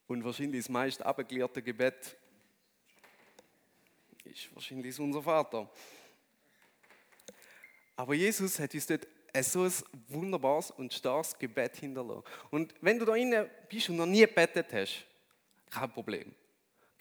Und 0.07 0.25
wahrscheinlich 0.25 0.63
das 0.63 0.69
meist 0.69 1.01
abgelehrte 1.01 1.61
Gebet 1.61 2.17
ist 4.25 4.53
wahrscheinlich 4.53 4.99
unser 4.99 5.23
Vater. 5.23 5.71
Aber 7.95 8.13
Jesus 8.15 8.59
hat 8.59 8.73
uns 8.73 8.85
dort 8.85 9.07
so 9.41 9.63
ein 9.63 9.73
wunderbares 10.07 10.71
und 10.71 10.93
starkes 10.93 11.37
Gebet 11.37 11.77
hinterlassen. 11.77 12.23
Und 12.49 12.73
wenn 12.81 12.99
du 12.99 13.05
da 13.05 13.15
innen 13.15 13.47
bist 13.69 13.89
und 13.89 13.97
noch 13.97 14.05
nie 14.05 14.21
gebetet 14.21 14.67
hast, 14.73 15.05
kein 15.69 15.91
Problem. 15.91 16.33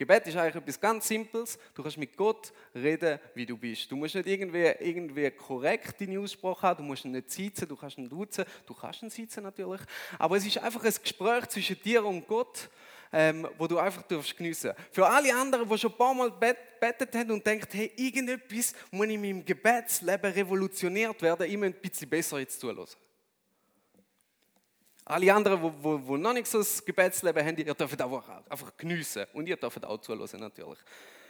Gebet 0.00 0.26
ist 0.28 0.37
eigentlich 0.37 0.54
etwas 0.54 0.80
ganz 0.80 1.06
Simples. 1.06 1.58
Du 1.75 1.82
kannst 1.82 1.99
mit 1.99 2.16
Gott 2.16 2.54
reden, 2.75 3.18
wie 3.34 3.44
du 3.44 3.58
bist. 3.58 3.90
Du 3.90 3.96
musst 3.96 4.14
nicht 4.14 4.26
irgendwie, 4.26 4.72
irgendwie 4.80 5.30
korrekt 5.30 6.00
deine 6.00 6.18
Aussprache 6.18 6.62
haben, 6.62 6.78
du 6.78 6.84
musst 6.84 7.04
nicht 7.04 7.30
sitzen, 7.30 7.68
du 7.68 7.76
kannst 7.76 7.99
ihn 7.99 8.08
duzen, 8.08 8.46
du 8.64 8.72
kannst 8.72 9.02
ihn 9.02 9.10
sitzen 9.10 9.42
natürlich. 9.42 9.82
Aber 10.18 10.38
es 10.38 10.46
ist 10.46 10.56
einfach 10.56 10.82
ein 10.84 10.94
Gespräch 11.02 11.46
zwischen 11.49 11.78
dir 11.82 12.02
und 12.06 12.26
Gott, 12.26 12.70
ähm, 13.12 13.49
wo 13.59 13.67
du 13.67 13.79
einfach 13.79 14.02
darfst 14.02 14.37
geniessen. 14.37 14.73
Für 14.93 15.07
alle 15.07 15.35
anderen, 15.35 15.69
die 15.69 15.79
schon 15.79 15.90
ein 15.90 15.99
paar 15.99 16.14
Mal 16.14 16.31
betet 16.31 17.14
haben 17.14 17.31
und 17.33 17.47
denken, 17.47 17.69
hey, 17.73 17.93
irgendetwas 17.97 18.75
muss 18.90 19.07
in 19.07 19.21
meinem 19.21 19.45
Gebetsleben 19.45 20.33
revolutioniert 20.33 21.21
werden, 21.23 21.50
ich 21.50 21.57
muss 21.57 21.67
ein 21.67 21.75
bisschen 21.75 22.09
besser 22.09 22.38
jetzt 22.38 22.61
zulassen. 22.61 22.99
Alle 25.05 25.35
anderen, 25.35 25.61
die, 25.83 26.19
noch 26.19 26.33
nicht 26.33 26.47
so 26.47 26.61
ein 26.61 26.67
Gebetsleben 26.87 27.45
haben, 27.45 27.57
ihr 27.57 27.75
dürft 27.75 28.00
einfach, 28.00 28.43
einfach 28.49 28.76
geniessen. 28.76 29.26
Und 29.33 29.49
ihr 29.49 29.57
dürft 29.57 29.85
auch 29.85 30.00
zulassen, 30.00 30.38
natürlich. 30.38 30.79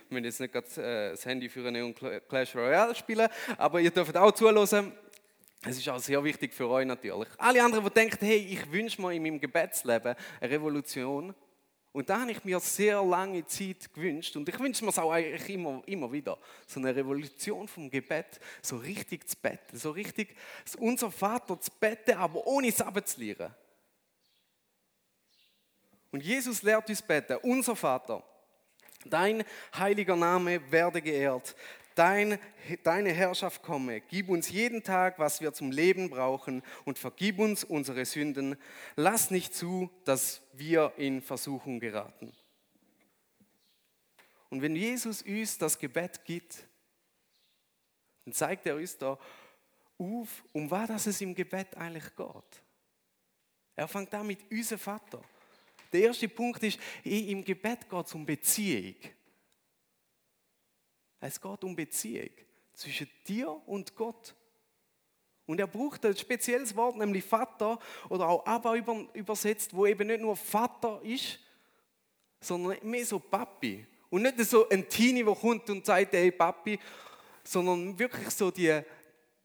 Wir 0.09 0.21
müssen 0.21 0.25
jetzt 0.25 0.41
nicht 0.41 0.53
gerade 0.53 0.67
äh, 0.83 1.11
das 1.13 1.25
Handy 1.25 1.49
für 1.49 1.67
eine 1.67 1.95
Clash 2.29 2.55
Royale 2.55 2.95
spielen, 2.95 3.29
aber 3.57 3.81
ihr 3.81 3.91
dürft 3.91 4.17
auch 4.17 4.33
zulassen. 4.33 4.93
Es 5.63 5.79
ist 5.79 5.89
auch 5.89 5.99
sehr 5.99 6.23
wichtig 6.25 6.53
für 6.53 6.69
euch 6.69 6.87
natürlich. 6.87 7.29
Alle 7.39 7.63
anderen, 7.63 7.85
die 7.85 7.91
denken, 7.91 8.19
hey, 8.25 8.37
ich 8.37 8.71
wünsche 8.71 9.01
mir 9.01 9.13
in 9.13 9.23
meinem 9.23 9.41
Gebetsleben 9.41 10.15
eine 10.41 10.51
Revolution. 10.51 11.35
Und 11.93 12.09
da 12.09 12.21
habe 12.21 12.31
ich 12.31 12.45
mir 12.45 12.61
sehr 12.61 13.03
lange 13.03 13.45
Zeit 13.47 13.93
gewünscht 13.93 14.37
und 14.37 14.49
ich 14.49 14.59
wünsche 14.61 14.85
mir 14.85 14.91
es 14.91 14.99
auch 14.99 15.11
eigentlich 15.11 15.49
immer, 15.51 15.83
immer 15.87 16.13
wieder. 16.13 16.39
So 16.67 16.79
eine 16.79 16.95
Revolution 16.95 17.67
vom 17.67 17.91
Gebet, 17.91 18.39
so 18.63 18.77
richtig 18.77 19.29
zu 19.29 19.37
betten, 19.37 19.77
so 19.77 19.91
richtig 19.91 20.37
unser 20.79 21.11
Vater 21.11 21.61
zu 21.61 21.71
betten, 21.81 22.17
aber 22.17 22.47
ohne 22.47 22.69
es 22.69 22.81
abzulieren. 22.81 23.53
Und 26.13 26.23
Jesus 26.23 26.63
lehrt 26.63 26.89
uns 26.89 27.03
beten, 27.03 27.39
unser 27.43 27.75
Vater, 27.75 28.23
dein 29.05 29.45
heiliger 29.77 30.17
Name 30.17 30.61
werde 30.71 31.03
geehrt, 31.03 31.57
dein, 31.95 32.39
deine 32.83 33.13
Herrschaft 33.13 33.63
komme, 33.63 34.01
gib 34.01 34.29
uns 34.29 34.51
jeden 34.51 34.83
Tag, 34.83 35.19
was 35.19 35.41
wir 35.41 35.53
zum 35.53 35.71
Leben 35.71 36.11
brauchen 36.11 36.63
und 36.85 36.99
vergib 36.99 37.39
uns 37.39 37.65
unsere 37.65 38.05
Sünden. 38.05 38.57
Lass 38.97 39.31
nicht 39.31 39.55
zu, 39.55 39.91
dass 40.05 40.43
wir 40.53 40.93
in 40.97 41.23
Versuchung 41.23 41.81
geraten. 41.81 42.33
Und 44.51 44.63
wenn 44.63 44.75
Jesus 44.75 45.23
uns 45.23 45.59
das 45.59 45.79
Gebet 45.79 46.25
gibt, 46.25 46.67
dann 48.25 48.35
zeigt 48.35 48.67
er 48.67 48.77
uns 48.77 48.99
da 48.99 49.19
auf, 49.99 50.45
um 50.53 50.71
was 50.71 51.07
es 51.07 51.21
im 51.21 51.35
Gebet 51.35 51.77
eigentlich 51.77 52.15
geht. 52.17 52.63
Er 53.77 53.89
fängt 53.89 54.13
an 54.15 54.27
mit 54.27 54.51
unserem 54.51 54.79
Vater. 54.79 55.23
Der 55.93 56.03
erste 56.03 56.29
Punkt 56.29 56.63
ist, 56.63 56.79
im 57.05 57.45
Gebet 57.45 57.89
geht 57.89 58.07
es 58.07 58.15
um 58.15 58.25
Beziehung. 58.25 58.95
Es 61.21 61.41
geht 61.41 61.65
um 61.65 61.77
Beziehung 61.77 62.31
zwischen 62.73 63.09
dir 63.27 63.51
und 63.67 63.95
Gott. 63.95 64.35
Und 65.47 65.59
er 65.59 65.67
braucht 65.67 66.05
ein 66.07 66.17
spezielles 66.17 66.75
Wort, 66.77 66.97
nämlich 66.97 67.25
Vater 67.25 67.79
oder 68.09 68.29
auch 68.29 68.47
Abba 68.47 68.75
übersetzt, 69.13 69.75
wo 69.75 69.85
eben 69.85 70.07
nicht 70.07 70.21
nur 70.21 70.37
Vater 70.37 71.01
ist, 71.03 71.41
sondern 72.41 72.79
mehr 72.83 73.05
so 73.05 73.19
Papi. 73.19 73.87
Und 74.09 74.23
nicht 74.23 74.39
so 74.41 74.69
ein 74.69 74.89
Teenie, 74.89 75.25
der 75.25 75.35
kommt 75.35 75.69
und 75.69 75.85
sagt, 75.85 76.13
hey 76.13 76.31
Papi, 76.31 76.79
sondern 77.45 77.99
wirklich 77.99 78.31
so 78.31 78.51
die, 78.51 78.81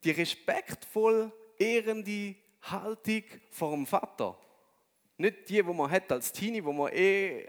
die 0.03 0.12
respektvoll 0.12 1.32
ehrende 1.58 2.36
Haltung 2.62 3.24
vor 3.50 3.72
dem 3.72 3.86
Vater. 3.86 4.38
Nicht 5.17 5.50
die, 5.50 5.55
die 5.55 5.63
man 5.63 5.89
hat 5.89 6.12
als 6.12 6.32
Teenie, 6.32 6.63
wo 6.63 6.72
man 6.72 6.91
eh 6.94 7.48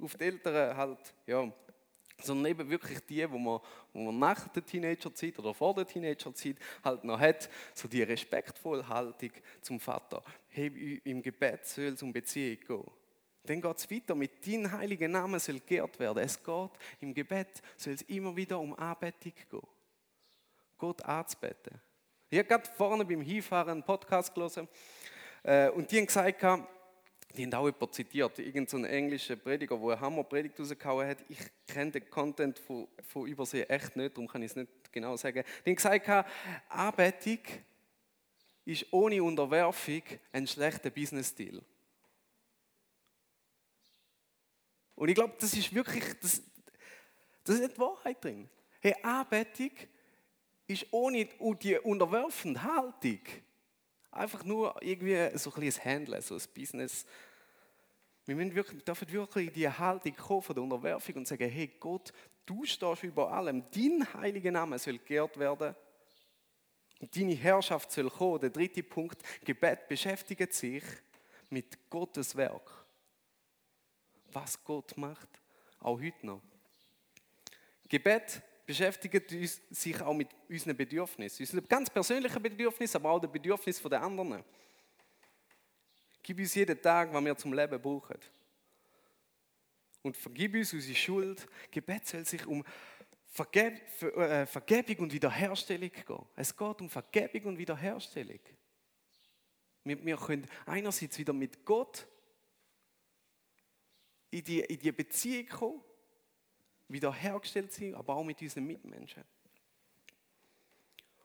auf 0.00 0.16
die 0.16 0.24
Eltern 0.24 0.76
halt, 0.76 1.14
ja, 1.26 1.52
sondern 2.20 2.50
eben 2.50 2.70
wirklich 2.70 3.00
die, 3.00 3.28
wo 3.30 3.38
man, 3.38 3.60
wo 3.92 4.00
man 4.00 4.18
nach 4.18 4.48
der 4.48 4.64
Teenagerzeit 4.64 5.38
oder 5.38 5.52
vor 5.52 5.74
der 5.74 5.86
Teenagerzeit 5.86 6.56
halt 6.82 7.04
noch 7.04 7.18
hat, 7.18 7.48
so 7.74 7.88
die 7.88 8.02
respektvolle 8.02 8.88
Haltung 8.88 9.30
zum 9.60 9.80
Vater. 9.80 10.22
Hey, 10.48 11.00
im 11.04 11.22
Gebet 11.22 11.66
soll 11.66 11.84
es 11.86 12.02
um 12.02 12.12
Beziehung 12.12 12.58
gehen. 12.66 12.90
Dann 13.46 13.60
geht 13.60 13.76
es 13.76 13.90
weiter, 13.90 14.14
mit 14.14 14.46
deinem 14.46 14.72
heiligen 14.72 15.12
Namen 15.12 15.38
soll 15.38 15.60
geehrt 15.60 15.98
werden. 15.98 16.24
Es 16.24 16.42
geht 16.42 16.70
im 17.00 17.12
Gebet, 17.12 17.62
soll 17.76 17.92
es 17.92 18.02
immer 18.02 18.34
wieder 18.34 18.58
um 18.58 18.74
Anbetung 18.74 19.32
gehen. 19.50 19.60
Gott 20.78 21.02
anzubeten. 21.02 21.80
Ich 22.30 22.38
habe 22.38 22.48
gerade 22.48 22.68
vorne 22.76 23.04
beim 23.04 23.20
Hinfahren 23.20 23.72
einen 23.72 23.82
Podcast 23.82 24.34
gelesen 24.34 24.66
äh, 25.42 25.68
und 25.68 25.90
die 25.90 25.98
haben 25.98 26.06
gesagt, 26.06 26.40
die 27.36 27.44
haben 27.44 27.54
auch 27.54 27.66
jemanden 27.66 27.92
zitiert, 27.92 28.38
irgendein 28.38 28.66
so 28.66 28.84
englischer 28.86 29.36
Prediger, 29.36 29.76
der 29.76 29.88
eine 29.88 30.00
Hammerpredigt 30.00 30.58
rausgehauen 30.58 31.08
hat. 31.08 31.18
Ich 31.28 31.38
kenne 31.66 31.90
den 31.90 32.08
Content 32.08 32.58
von, 32.58 32.88
von 33.02 33.26
Übersee 33.26 33.62
echt 33.62 33.96
nicht, 33.96 34.16
darum 34.16 34.28
kann 34.28 34.42
ich 34.42 34.50
es 34.50 34.56
nicht 34.56 34.70
genau 34.92 35.16
sagen. 35.16 35.44
Die 35.64 35.70
haben 35.70 35.76
gesagt, 35.76 36.26
Anbetung 36.68 37.38
ist 38.64 38.86
ohne 38.92 39.22
Unterwerfung 39.22 40.02
ein 40.32 40.46
schlechter 40.46 40.90
Business-Stil. 40.90 41.62
Und 44.94 45.08
ich 45.08 45.14
glaube, 45.14 45.34
das 45.38 45.52
ist 45.54 45.74
wirklich, 45.74 46.04
das, 46.20 46.40
das 47.42 47.56
ist 47.56 47.62
nicht 47.62 47.76
die 47.76 47.80
Wahrheit 47.80 48.22
drin. 48.22 48.48
Hey, 48.80 48.94
Anbetung 49.02 49.72
ist 50.66 50.86
ohne 50.92 51.26
die 51.60 51.78
unterwerfende 51.78 52.62
Haltung 52.62 53.20
einfach 54.16 54.44
nur 54.44 54.74
irgendwie 54.80 55.36
so 55.36 55.52
ein 55.52 55.60
bisschen 55.60 55.84
Handeln, 55.84 56.22
so 56.22 56.34
ein 56.34 56.42
Business. 56.54 57.04
Wir 58.26 58.36
müssen 58.36 58.54
wirklich, 58.54 58.84
dürfen 58.84 59.10
wirklich 59.12 59.52
die 59.52 59.68
Haltung 59.68 60.16
kommen 60.16 60.42
von 60.42 60.54
der 60.54 60.64
Unterwerfung 60.64 61.16
und 61.16 61.28
sagen, 61.28 61.48
hey 61.48 61.70
Gott, 61.78 62.12
du 62.46 62.64
stehst 62.64 63.02
über 63.02 63.30
allem, 63.30 63.64
dein 63.70 64.06
heiliger 64.14 64.50
Name 64.50 64.78
soll 64.78 64.98
geehrt 64.98 65.38
werden 65.38 65.74
und 67.00 67.14
deine 67.14 67.34
Herrschaft 67.34 67.92
soll 67.92 68.10
kommen. 68.10 68.40
Der 68.40 68.50
dritte 68.50 68.82
Punkt, 68.82 69.22
Gebet 69.44 69.88
beschäftigt 69.88 70.52
sich 70.54 70.82
mit 71.50 71.90
Gottes 71.90 72.34
Werk. 72.34 72.70
Was 74.32 74.62
Gott 74.64 74.96
macht, 74.96 75.28
auch 75.80 76.00
heute 76.00 76.26
noch. 76.26 76.42
Gebet 77.88 78.42
beschäftigt 78.66 79.32
uns, 79.32 79.60
sich 79.70 80.00
auch 80.00 80.14
mit 80.14 80.28
unseren 80.48 80.76
Bedürfnissen. 80.76 81.42
Unseren 81.44 81.68
ganz 81.68 81.90
persönlichen 81.90 82.42
Bedürfnissen, 82.42 82.96
aber 82.96 83.10
auch 83.10 83.20
den 83.20 83.30
Bedürfnissen 83.30 83.90
der 83.90 84.02
anderen. 84.02 84.44
Gib 86.22 86.38
uns 86.38 86.54
jeden 86.54 86.80
Tag, 86.80 87.12
was 87.12 87.24
wir 87.24 87.36
zum 87.36 87.52
Leben 87.52 87.80
brauchen. 87.80 88.18
Und 90.02 90.16
vergib 90.16 90.54
uns 90.54 90.72
unsere 90.72 90.94
Schuld. 90.94 91.46
Gebet 91.70 92.06
soll 92.06 92.24
sich 92.24 92.46
um 92.46 92.64
Vergeb 93.26 93.80
äh, 94.02 94.46
Vergebung 94.46 95.04
und 95.04 95.12
Wiederherstellung 95.12 95.90
gehen. 95.90 96.26
Es 96.36 96.56
geht 96.56 96.80
um 96.80 96.88
Vergebung 96.88 97.46
und 97.46 97.58
Wiederherstellung. 97.58 98.38
Wir, 99.82 100.04
wir 100.04 100.16
können 100.16 100.46
einerseits 100.66 101.18
wieder 101.18 101.32
mit 101.32 101.64
Gott 101.64 102.06
in 104.30 104.44
die, 104.44 104.60
in 104.60 104.78
die 104.78 104.92
Beziehung 104.92 105.46
kommen 105.46 105.82
wiederhergestellt 106.88 107.72
sind, 107.72 107.94
aber 107.94 108.14
auch 108.14 108.24
mit 108.24 108.40
unseren 108.40 108.66
Mitmenschen. 108.66 109.24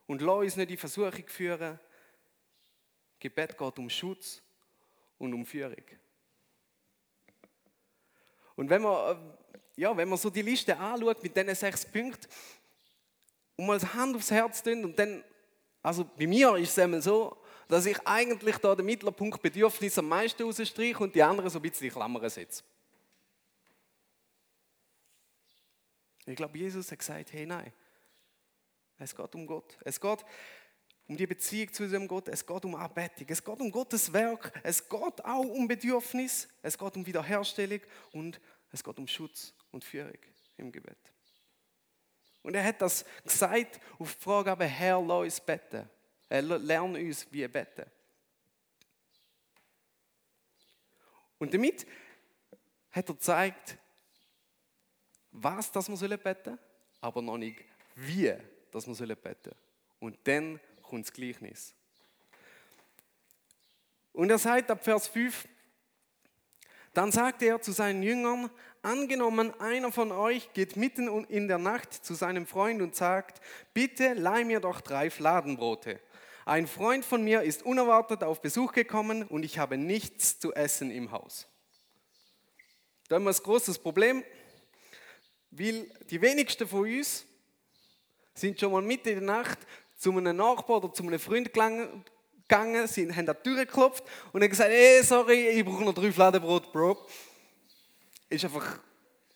Und 0.07 0.21
lass 0.21 0.37
uns 0.37 0.55
nicht 0.55 0.71
in 0.71 0.77
Versuchung 0.77 1.27
führen. 1.27 1.79
Gebet 3.19 3.57
geht 3.57 3.79
um 3.79 3.89
Schutz 3.89 4.41
und 5.17 5.33
um 5.33 5.45
Führung. 5.45 5.83
Und 8.55 8.69
wenn 8.69 8.81
man, 8.81 9.15
äh, 9.15 9.59
ja, 9.77 9.95
wenn 9.95 10.09
man 10.09 10.17
so 10.17 10.29
die 10.29 10.41
Liste 10.41 10.75
anschaut 10.77 11.21
mit 11.21 11.35
diesen 11.35 11.55
sechs 11.55 11.85
Punkten 11.85 12.27
und 13.55 13.67
mal 13.67 13.79
das 13.79 13.93
Hand 13.93 14.15
aufs 14.15 14.31
Herz 14.31 14.63
tun 14.63 14.83
und 14.83 14.97
dann, 14.97 15.23
also 15.81 16.03
bei 16.03 16.27
mir 16.27 16.55
ist 16.55 16.71
es 16.71 16.79
einmal 16.79 17.01
so, 17.01 17.37
dass 17.67 17.85
ich 17.85 17.97
eigentlich 18.05 18.57
da 18.57 18.75
den 18.75 18.85
Mittelpunkt 18.85 19.41
Bedürfnis 19.41 19.97
am 19.99 20.09
meisten 20.09 20.43
rausstreiche 20.43 20.99
und 20.99 21.13
die 21.13 21.21
anderen 21.21 21.49
so 21.49 21.59
ein 21.59 21.61
bisschen 21.61 21.87
in 21.87 21.93
Klammern 21.93 22.29
setze. 22.29 22.63
Ich 26.29 26.35
glaube, 26.35 26.57
Jesus 26.57 26.91
hat 26.91 26.99
gesagt, 26.99 27.33
hey 27.33 27.45
nein, 27.45 27.73
es 28.99 29.15
geht 29.15 29.33
um 29.33 29.47
Gott. 29.47 29.77
Es 29.83 29.99
geht 29.99 30.23
um 31.07 31.17
die 31.17 31.25
Beziehung 31.25 31.73
zu 31.73 31.83
diesem 31.83 32.07
Gott, 32.07 32.27
es 32.27 32.45
geht 32.45 32.65
um 32.65 32.75
Anbetung, 32.75 33.25
es 33.27 33.43
geht 33.43 33.59
um 33.59 33.71
Gottes 33.71 34.13
Werk, 34.13 34.51
es 34.61 34.87
geht 34.87 35.25
auch 35.25 35.39
um 35.39 35.67
Bedürfnis, 35.67 36.47
es 36.61 36.77
geht 36.77 36.95
um 36.95 37.03
Wiederherstellung 37.03 37.79
und 38.11 38.39
es 38.71 38.83
geht 38.83 38.99
um 38.99 39.07
Schutz 39.07 39.55
und 39.71 39.83
Führung 39.83 40.19
im 40.57 40.71
Gebet. 40.71 40.99
Und 42.43 42.53
er 42.53 42.63
hat 42.63 42.79
das 42.79 43.03
gesagt 43.23 43.79
auf 43.97 44.13
die 44.13 44.21
Frage, 44.21 44.51
aber 44.51 44.65
Herr, 44.65 45.01
lass 45.01 45.23
uns 45.23 45.41
beten. 45.41 45.89
Er 46.29 46.43
lernt 46.43 46.95
uns, 46.95 47.25
wie 47.31 47.41
er 47.41 47.47
beten. 47.47 47.89
Und 51.39 51.55
damit 51.55 51.87
hat 52.91 53.09
er 53.09 53.15
gezeigt, 53.15 53.79
was 55.41 55.71
das 55.71 55.89
wir 55.89 56.17
beten 56.17 56.43
sollen, 56.45 56.59
aber 57.01 57.21
noch 57.21 57.37
nicht 57.37 57.63
wie 57.95 58.33
das 58.71 58.87
wir 58.87 59.15
beten 59.15 59.37
sollen. 59.43 59.55
Und 59.99 60.17
dann 60.23 60.59
kommt 60.81 61.05
das 61.05 61.13
Gleichnis. 61.13 61.73
Und 64.13 64.29
er 64.29 64.37
sagt 64.37 64.71
ab 64.71 64.83
Vers 64.83 65.07
5, 65.07 65.47
dann 66.93 67.11
sagte 67.11 67.45
er 67.45 67.61
zu 67.61 67.71
seinen 67.71 68.03
Jüngern, 68.03 68.49
angenommen 68.81 69.53
einer 69.59 69.91
von 69.91 70.11
euch 70.11 70.51
geht 70.53 70.75
mitten 70.75 71.07
in 71.25 71.47
der 71.47 71.59
Nacht 71.59 71.93
zu 71.93 72.13
seinem 72.13 72.47
Freund 72.47 72.81
und 72.81 72.95
sagt, 72.95 73.41
bitte 73.73 74.13
leih 74.13 74.43
mir 74.43 74.59
doch 74.59 74.81
drei 74.81 75.09
Fladenbrote. 75.09 75.99
Ein 76.45 76.65
Freund 76.65 77.05
von 77.05 77.23
mir 77.23 77.43
ist 77.43 77.63
unerwartet 77.63 78.23
auf 78.23 78.41
Besuch 78.41 78.73
gekommen 78.73 79.23
und 79.23 79.43
ich 79.43 79.59
habe 79.59 79.77
nichts 79.77 80.39
zu 80.39 80.53
essen 80.53 80.89
im 80.89 81.11
Haus. 81.11 81.47
Da 83.07 83.15
haben 83.15 83.23
wir 83.23 83.31
ein 83.31 83.43
großes 83.43 83.79
Problem, 83.79 84.23
weil 85.51 85.89
die 86.09 86.21
wenigsten 86.21 86.67
von 86.67 86.81
uns 86.81 87.25
sind 88.33 88.59
schon 88.59 88.71
mal 88.71 88.81
mitten 88.81 89.09
in 89.09 89.15
der 89.15 89.37
Nacht 89.37 89.59
zu 89.97 90.11
einem 90.11 90.35
Nachbar 90.35 90.77
oder 90.77 90.93
zu 90.93 91.03
einem 91.03 91.19
Freund 91.19 91.51
gegangen, 91.53 92.87
sind, 92.87 93.15
haben 93.15 93.27
an 93.29 93.35
die 93.43 93.49
Tür 93.49 93.65
geklopft 93.65 94.03
und 94.31 94.41
haben 94.41 94.49
gesagt, 94.49 94.71
hey, 94.71 95.03
sorry, 95.03 95.49
ich 95.49 95.65
brauche 95.65 95.83
noch 95.83 95.93
drei 95.93 96.11
Fladenbrot, 96.11 96.71
Bro. 96.71 96.97
Ist 98.29 98.45
einfach 98.45 98.79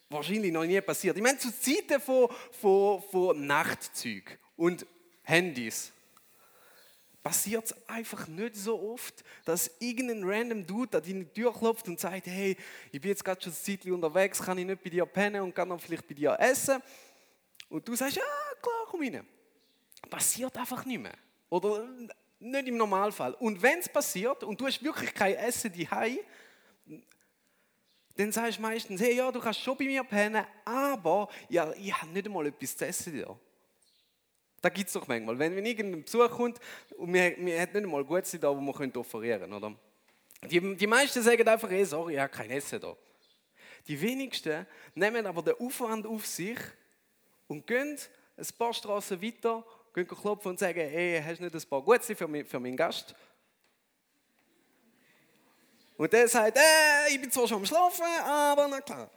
wahrscheinlich 0.09 0.51
noch 0.51 0.63
nie 0.63 0.79
passiert. 0.81 1.17
Ich 1.17 1.23
meine, 1.23 1.37
zu 1.37 1.51
Zeiten 1.59 1.99
von, 1.99 2.29
von, 2.51 3.01
von 3.11 3.45
Nachtzeug 3.45 4.39
und 4.55 4.85
Handys 5.23 5.91
passiert 7.23 7.65
es 7.65 7.89
einfach 7.89 8.27
nicht 8.27 8.55
so 8.55 8.91
oft, 8.91 9.23
dass 9.45 9.71
irgendein 9.79 10.23
random 10.23 10.67
Dude 10.67 10.97
an 10.97 11.03
deine 11.03 11.33
Tür 11.33 11.53
klopft 11.53 11.87
und 11.87 11.99
sagt, 11.99 12.27
hey, 12.27 12.57
ich 12.91 13.01
bin 13.01 13.09
jetzt 13.09 13.23
gerade 13.23 13.41
schon 13.41 13.53
ein 13.53 13.55
Zeit 13.55 13.85
unterwegs, 13.85 14.41
kann 14.41 14.57
ich 14.57 14.65
nicht 14.65 14.83
bei 14.83 14.89
dir 14.89 15.05
pennen 15.05 15.41
und 15.41 15.55
kann 15.55 15.69
dann 15.69 15.79
vielleicht 15.79 16.07
bei 16.07 16.13
dir 16.13 16.35
essen? 16.37 16.81
Und 17.69 17.87
du 17.87 17.95
sagst, 17.95 18.17
ja, 18.17 18.23
klar, 18.61 18.85
komm 18.87 19.01
rein 19.01 19.25
passiert 20.09 20.55
einfach 20.57 20.85
nicht 20.85 21.01
mehr. 21.01 21.15
Oder 21.49 21.87
nicht 22.39 22.67
im 22.67 22.77
Normalfall. 22.77 23.33
Und 23.33 23.61
wenn 23.61 23.79
es 23.79 23.89
passiert 23.89 24.43
und 24.43 24.59
du 24.59 24.67
hast 24.67 24.83
wirklich 24.83 25.13
kein 25.13 25.35
Essen 25.35 25.71
daheim, 25.73 26.19
dann 28.15 28.31
sagst 28.31 28.59
du 28.59 28.61
meistens, 28.61 29.01
hey, 29.01 29.15
ja, 29.15 29.31
du 29.31 29.39
kannst 29.39 29.61
schon 29.61 29.75
bei 29.75 29.85
mir 29.85 30.03
pennen, 30.03 30.45
aber 30.65 31.29
ja, 31.49 31.71
ich 31.73 31.91
habe 31.99 32.11
nicht 32.11 32.27
einmal 32.27 32.45
etwas 32.45 32.77
zu 32.77 32.85
essen 32.85 33.19
da. 33.19 33.35
Da 34.63 34.69
gibt 34.69 34.87
es 34.87 34.93
doch 34.93 35.05
manchmal. 35.05 35.37
Wenn, 35.37 35.57
wenn 35.57 35.65
irgendein 35.65 36.03
Besuch 36.03 36.31
kommt 36.31 36.57
und 36.95 37.13
wir, 37.13 37.35
wir 37.37 37.59
haben 37.59 37.73
nicht 37.73 37.83
einmal 37.83 38.05
Gutes 38.05 38.31
da, 38.39 38.47
wo 38.47 38.61
wir 38.61 38.95
offerieren 38.95 39.41
können, 39.41 39.53
oder? 39.53 39.75
Die, 40.49 40.77
die 40.77 40.87
meisten 40.87 41.21
sagen 41.21 41.45
einfach, 41.45 41.69
hey, 41.69 41.83
sorry, 41.83 42.13
ich 42.13 42.19
habe 42.19 42.31
kein 42.31 42.49
Essen 42.49 42.79
da. 42.79 42.95
Die 43.85 43.99
wenigsten 43.99 44.65
nehmen 44.95 45.25
aber 45.25 45.41
den 45.41 45.55
Aufwand 45.55 46.07
auf 46.07 46.25
sich 46.25 46.57
und 47.47 47.67
gehen 47.67 47.99
ein 48.37 48.47
paar 48.57 48.73
Straßen 48.73 49.21
weiter 49.21 49.65
gehen 49.93 50.07
klopfen 50.07 50.51
und 50.51 50.59
sagen, 50.59 50.79
hey, 50.79 51.21
hast 51.21 51.39
du 51.39 51.43
nicht 51.43 51.55
ein 51.55 51.69
paar 51.69 51.81
Gutste 51.81 52.15
für, 52.15 52.45
für 52.45 52.59
meinen 52.61 52.77
Gast? 52.77 53.13
Und 55.97 56.13
der 56.13 56.25
sagt, 56.29 56.57
äh, 56.57 57.09
ich 57.09 57.19
bin 57.19 57.29
zwar 57.29 57.49
schon 57.49 57.57
am 57.57 57.65
Schlafen, 57.65 58.05
aber 58.23 58.69
na 58.69 58.79
klar. 58.79 59.11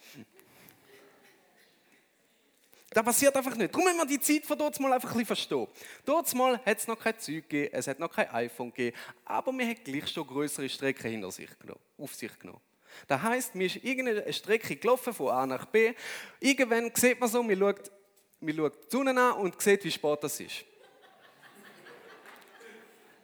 Das 2.96 3.04
passiert 3.04 3.36
einfach 3.36 3.54
nicht. 3.54 3.74
Darum 3.74 3.84
müssen 3.84 3.98
wir 3.98 4.06
die 4.06 4.18
Zeit 4.18 4.46
von 4.46 4.56
dort 4.56 4.80
mal 4.80 4.90
einfach 4.90 5.10
ein 5.10 5.18
bisschen 5.18 5.26
verstehen. 5.26 5.66
Dort 6.06 6.34
mal 6.34 6.58
hat 6.64 6.78
es 6.78 6.86
noch 6.86 6.98
kein 6.98 7.18
Zeug 7.18 7.46
gegeben, 7.46 7.68
es 7.74 7.86
hat 7.88 7.98
noch 7.98 8.10
kein 8.10 8.26
iPhone 8.30 8.70
gegeben, 8.70 8.96
aber 9.26 9.52
wir 9.52 9.66
haben 9.66 9.84
gleich 9.84 10.08
schon 10.08 10.26
größere 10.26 10.66
Strecken 10.66 11.10
hinter 11.10 11.30
sich 11.30 11.50
genommen, 11.58 11.82
auf 11.98 12.14
sich 12.14 12.38
genommen. 12.38 12.62
Das 13.06 13.20
heisst, 13.20 13.54
mir 13.54 13.66
ist 13.66 13.84
irgendeine 13.84 14.32
Strecke 14.32 14.76
gelaufen 14.76 15.12
von 15.12 15.28
A 15.28 15.44
nach 15.44 15.66
B. 15.66 15.92
Irgendwann 16.40 16.90
sieht 16.94 17.20
man 17.20 17.28
so, 17.28 17.42
man 17.42 17.58
schaut 17.58 17.92
man 18.40 18.56
schaut 18.56 18.86
die 18.86 18.96
Sonne 18.96 19.10
an 19.10 19.40
und 19.40 19.60
sieht, 19.60 19.84
wie 19.84 19.90
spät 19.90 20.18
das 20.22 20.40
ist. 20.40 20.64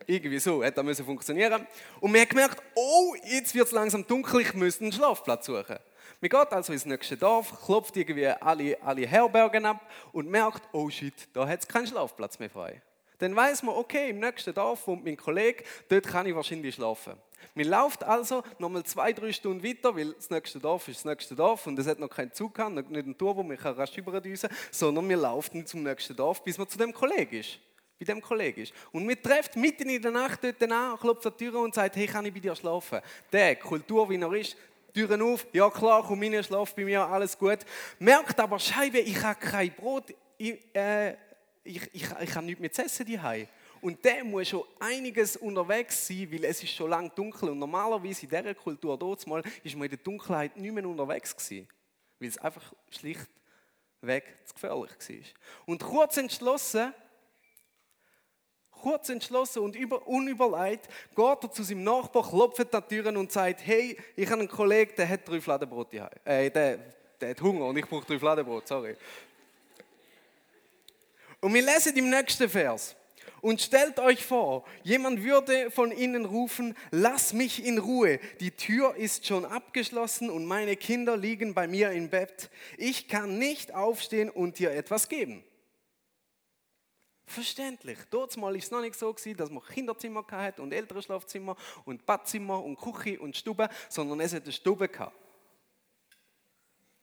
Irgendwie 0.07 0.39
so 0.39 0.63
hat 0.63 0.77
das 0.77 1.01
funktionieren. 1.01 1.67
Und 1.99 2.13
man 2.13 2.21
hat 2.21 2.29
gemerkt, 2.29 2.63
oh, 2.75 3.15
jetzt 3.25 3.55
wird 3.55 3.69
es 3.69 3.73
langsam 3.73 4.07
dunkel, 4.07 4.43
ich 4.43 4.53
müsste 4.53 4.85
einen 4.85 4.93
Schlafplatz 4.93 5.47
suchen. 5.47 5.79
Man 6.23 6.29
geht 6.29 6.53
also 6.53 6.73
ins 6.73 6.87
nächste 6.87 7.17
Dorf, 7.17 7.53
klopft 7.67 7.97
irgendwie 7.97 8.29
alle, 8.29 8.81
alle 8.81 9.05
Herbergen 9.09 9.67
ab 9.67 9.91
und 10.13 10.31
merkt, 10.31 10.63
oh 10.71 10.89
shit, 10.89 11.13
da 11.33 11.49
hat 11.49 11.59
es 11.59 11.67
keinen 11.67 11.89
Schlafplatz 11.89 12.39
mehr 12.39 12.49
frei. 12.49 12.81
Dann 13.19 13.35
weiß 13.35 13.65
man, 13.65 13.75
okay, 13.75 14.11
im 14.11 14.21
nächsten 14.21 14.55
Dorf 14.55 14.87
wohnt 14.87 15.05
mein 15.05 15.17
Kollege, 15.17 15.65
dort 15.89 16.07
kann 16.07 16.25
ich 16.25 16.35
wahrscheinlich 16.37 16.77
schlafen. 16.77 17.15
Man 17.57 17.67
läuft 17.67 18.05
also 18.05 18.45
nochmal 18.61 18.85
zwei, 18.85 19.13
drei 19.13 19.33
Stunden 19.33 19.65
weiter, 19.65 19.97
weil 19.97 20.13
das 20.13 20.31
nächste 20.31 20.61
Dorf 20.61 20.87
ist 20.87 20.99
das 20.99 21.07
nächste 21.07 21.35
Dorf 21.35 21.67
und 21.67 21.77
es 21.77 21.89
hat 21.89 21.99
noch 21.99 22.09
keinen 22.09 22.33
Zug 22.33 22.55
gehabt, 22.55 22.73
nicht 22.73 23.05
einen 23.05 23.19
Tour, 23.19 23.37
wo 23.37 23.43
man 23.43 23.57
rasch 23.57 23.99
überdüsen 23.99 24.49
kann, 24.49 24.59
sondern 24.71 25.09
wir 25.09 25.17
laufen 25.17 25.67
zum 25.67 25.83
nächsten 25.83 26.15
Dorf, 26.15 26.45
bis 26.45 26.57
man 26.57 26.69
zu 26.69 26.79
dem 26.79 26.93
Kollegen 26.93 27.41
ist. 27.41 27.59
Bei 27.99 28.05
dem 28.05 28.23
Kollegen 28.23 28.63
ist. 28.63 28.73
Und 28.93 29.09
wir 29.09 29.21
treffen 29.21 29.61
mitten 29.61 29.89
in 29.89 30.01
der 30.01 30.13
Nacht 30.13 30.45
dort 30.45 30.63
an, 30.71 30.97
klopft 31.01 31.27
an 31.27 31.33
die 31.39 31.49
Tür 31.49 31.61
und 31.61 31.75
sagt, 31.75 31.97
hey, 31.97 32.07
kann 32.07 32.25
ich 32.27 32.33
bei 32.33 32.41
dir 32.41 32.55
schlafen? 32.55 33.01
Der, 33.33 33.57
Kultur, 33.57 34.09
wie 34.09 34.21
er 34.21 34.33
ist, 34.33 34.57
Türen 34.93 35.23
auf, 35.23 35.47
ja 35.53 35.71
klar, 35.71 36.05
komm 36.07 36.21
rein, 36.21 36.43
schlaf 36.45 36.75
bei 36.75 36.85
mir, 36.85 37.07
alles 37.07 37.39
gut. 37.39 37.61
Merkt 37.99 38.39
aber, 38.39 38.59
Scheibe, 38.59 38.99
ich 38.99 39.23
habe 39.23 39.39
kein 39.39 39.73
Brot, 39.73 40.15
ich, 40.37 40.59
äh, 40.75 41.13
ich, 41.65 41.83
ich, 41.93 42.05
ich 42.21 42.35
habe 42.35 42.47
nichts 42.47 42.61
mehr 42.61 42.73
zu 42.73 42.83
essen 42.83 43.07
daheim. 43.11 43.49
Und 43.81 44.05
der 44.05 44.23
muss 44.23 44.49
schon 44.49 44.63
einiges 44.79 45.37
unterwegs 45.37 46.07
sein, 46.07 46.29
weil 46.31 46.45
es 46.45 46.63
ist 46.63 46.73
schon 46.73 46.89
lange 46.89 47.11
dunkel. 47.11 47.49
Und 47.51 47.59
normalerweise 47.59 48.23
in 48.23 48.29
dieser 48.29 48.55
Kultur 48.55 48.97
dort 48.97 49.27
mal 49.27 49.43
ist 49.65 49.75
man 49.75 49.85
in 49.85 49.91
der 49.91 49.99
Dunkelheit 49.99 50.57
nicht 50.57 50.73
mehr 50.73 50.87
unterwegs 50.87 51.35
gewesen, 51.37 51.69
weil 52.21 52.29
es 52.29 52.39
einfach 52.39 52.73
schlichtweg 52.91 54.25
zu 54.45 54.55
gefährlich 54.55 54.91
war. 54.91 55.65
Und 55.67 55.83
kurz 55.83 56.17
entschlossen, 56.17 56.95
kurz 58.83 59.09
entschlossen 59.09 59.61
und 59.61 59.77
über, 59.77 60.07
unüberlegt 60.07 60.89
geht 61.15 61.45
er 61.45 61.51
zu 61.51 61.63
seinem 61.63 61.85
Nachbar, 61.85 62.29
klopft 62.29 62.75
an 62.75 62.83
die 62.91 62.97
Türen 62.97 63.17
und 63.17 63.33
sagt, 63.33 63.65
hey, 63.65 63.97
ich 64.17 64.27
habe 64.27 64.41
einen 64.41 64.49
Kollegen, 64.49 64.93
der 64.97 65.09
hat 65.09 65.27
drei 65.27 65.41
Fladenbrot. 65.41 65.95
Äh, 66.25 66.51
der, 66.51 66.79
der 67.21 67.31
hat 67.31 67.41
Hunger 67.41 67.67
und 67.67 67.79
ich 67.79 67.87
brauche 67.87 68.05
drei 68.05 68.19
Fladenbrot, 68.19 68.67
sorry. 68.67 68.97
Und 71.41 71.55
wir 71.55 71.63
lesen 71.63 71.97
im 71.97 72.11
nächsten 72.11 72.49
Vers. 72.49 72.97
Und 73.41 73.61
stellt 73.61 73.99
euch 73.99 74.25
vor, 74.25 74.65
jemand 74.85 75.25
würde 75.25 75.73
von 75.73 75.91
ihnen 75.91 76.25
rufen, 76.25 76.77
lass 76.93 77.33
mich 77.33 77.65
in 77.65 77.79
Ruhe, 77.79 78.21
die 78.39 78.53
Tür 78.53 78.95
ist 78.95 79.27
schon 79.27 79.45
abgeschlossen 79.45 80.31
und 80.31 80.45
meine 80.45 80.77
Kinder 80.77 81.17
liegen 81.17 81.53
bei 81.53 81.67
mir 81.67 81.91
im 81.91 82.09
Bett. 82.09 82.51
Ich 82.79 83.09
kann 83.09 83.39
nicht 83.39 83.75
aufstehen 83.75 84.31
und 84.31 84.61
dir 84.61 84.71
etwas 84.71 85.09
geben. 85.09 85.43
Verständlich. 87.25 87.99
Dort 88.11 88.37
mal 88.37 88.55
ist 88.57 88.65
es 88.65 88.71
noch 88.71 88.81
nicht 88.81 88.97
so 88.97 89.13
gewesen, 89.13 89.37
dass 89.37 89.51
man 89.51 89.63
Kinderzimmer 89.63 90.25
hatte 90.31 90.63
und 90.63 90.73
ältere 90.73 91.03
Schlafzimmer 91.03 91.57
und 91.85 92.05
Badzimmer 92.05 92.63
und 92.63 92.77
Küche 92.77 93.21
und 93.21 93.37
Stube, 93.37 93.69
sondern 93.89 94.21
es 94.21 94.35
hat 94.35 94.43
eine 94.43 94.53
Stube 94.53 94.89
gehabt. 94.89 95.17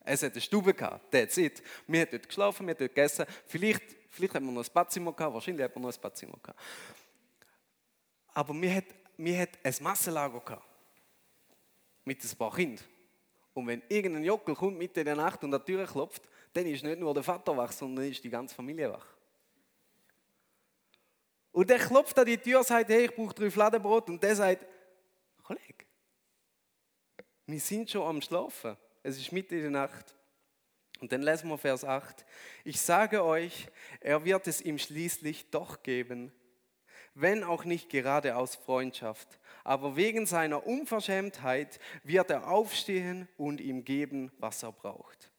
Es 0.01 0.23
hat 0.23 0.32
eine 0.32 0.41
Stube 0.41 0.73
gehabt, 0.73 1.12
that's 1.12 1.38
it. 1.38 1.62
Wir 1.88 2.01
haben 2.01 2.12
dort 2.12 2.27
geschlafen, 2.27 2.65
wir 2.65 2.73
haben 2.73 2.79
dort 2.79 2.95
gegessen. 2.95 3.25
Vielleicht, 3.45 3.84
vielleicht 4.10 4.34
haben 4.36 4.45
wir 4.45 4.51
noch 4.51 4.63
ein 4.63 4.73
Badzimmer 4.73 5.13
gehabt, 5.13 5.34
wahrscheinlich 5.34 5.63
hat 5.63 5.75
man 5.75 5.84
noch 5.84 5.93
ein 5.93 6.01
Badzimmer 6.01 6.38
gehabt. 6.41 6.60
Aber 8.34 8.53
wir 8.53 8.75
hatten 8.75 8.99
wir 9.21 9.38
hat 9.38 9.49
ein 9.63 9.75
Massenlager 9.82 10.39
gehabt. 10.39 10.65
Mit 12.05 12.23
ein 12.23 12.38
paar 12.38 12.55
Kindern. 12.55 12.86
Und 13.53 13.67
wenn 13.67 13.82
irgendein 13.89 14.23
Jockel 14.23 14.55
kommt 14.55 14.77
mitten 14.77 14.99
in 14.99 15.05
der 15.05 15.17
Nacht 15.17 15.43
und 15.43 15.53
an 15.53 15.60
die 15.60 15.73
Tür 15.73 15.86
klopft, 15.86 16.21
dann 16.53 16.65
ist 16.65 16.84
nicht 16.86 16.99
nur 16.99 17.13
der 17.13 17.23
Vater 17.23 17.55
wach, 17.58 17.73
sondern 17.73 18.05
ist 18.05 18.23
die 18.23 18.29
ganze 18.29 18.55
Familie 18.55 18.93
wach. 18.93 19.05
Und 21.52 21.70
der 21.70 21.80
klopft 21.80 22.18
an 22.20 22.26
die 22.26 22.38
Tür 22.38 22.60
und 22.60 22.68
sagt, 22.68 22.90
hey, 22.90 23.06
ich 23.06 23.16
brauche 23.16 23.34
drei 23.34 23.50
Fladenbrot. 23.50 24.10
Und 24.10 24.22
der 24.22 24.36
sagt, 24.36 24.66
Kollege, 25.44 25.86
wir 27.46 27.60
sind 27.60 27.90
schon 27.90 28.08
am 28.08 28.22
Schlafen. 28.22 28.78
Es 29.02 29.18
ist 29.18 29.32
mitten 29.32 29.56
in 29.56 29.62
der 29.62 29.72
Nacht. 29.72 30.16
Und 31.00 31.12
dann 31.12 31.22
lesen 31.22 31.50
wir 31.50 31.58
Vers 31.58 31.86
8. 31.86 32.26
Ich 32.66 32.80
sage 32.80 33.24
euch, 33.24 33.68
er 34.02 34.24
wird 34.26 34.48
es 34.48 34.62
ihm 34.62 34.78
schließlich 34.78 35.50
doch 35.50 35.82
geben, 35.82 36.32
wenn 37.14 37.44
auch 37.44 37.64
nicht 37.64 37.90
gerade 37.90 38.36
aus 38.36 38.56
Freundschaft. 38.56 39.40
Aber 39.64 39.96
wegen 39.96 40.26
seiner 40.26 40.66
Unverschämtheit 40.68 41.80
wird 42.04 42.30
er 42.30 42.50
aufstehen 42.50 43.28
und 43.38 43.62
ihm 43.62 43.86
geben, 43.86 44.32
was 44.40 44.64
er 44.64 44.74
braucht. 44.74 45.32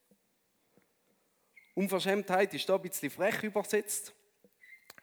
Unverschämtheit 1.75 2.53
ist 2.55 2.69
da 2.69 2.77
ein 2.77 2.83
bisschen 2.83 3.11
frech 3.11 3.43
übersetzt. 3.43 4.15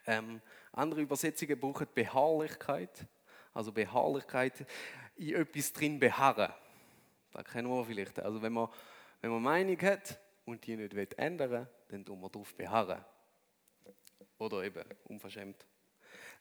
Ähm, 0.05 0.41
Andere 0.77 1.01
Übersetzungen 1.01 1.59
brauchen 1.59 1.87
Beharrlichkeit. 1.93 3.07
Also 3.51 3.71
Beharrlichkeit 3.71 4.67
in 5.15 5.33
etwas 5.33 5.73
drin 5.73 5.99
beharren. 5.99 6.53
Das 7.31 7.43
kennen 7.45 7.67
wir 7.67 7.83
vielleicht. 7.83 8.19
Also 8.19 8.39
wenn 8.41 8.53
man, 8.53 8.69
wenn 9.21 9.31
man 9.31 9.41
Meinung 9.41 9.81
hat 9.81 10.19
und 10.45 10.65
die 10.67 10.75
nicht 10.75 11.13
ändern 11.15 11.49
will, 11.49 11.67
dann 11.87 12.05
tun 12.05 12.21
wir 12.21 12.29
darauf 12.29 12.53
beharren. 12.53 13.03
Oder 14.37 14.63
eben 14.63 14.83
unverschämt. 15.05 15.65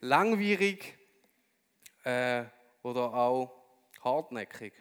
Langwierig 0.00 0.98
äh, 2.04 2.44
oder 2.82 3.14
auch 3.14 3.50
hartnäckig. 4.04 4.74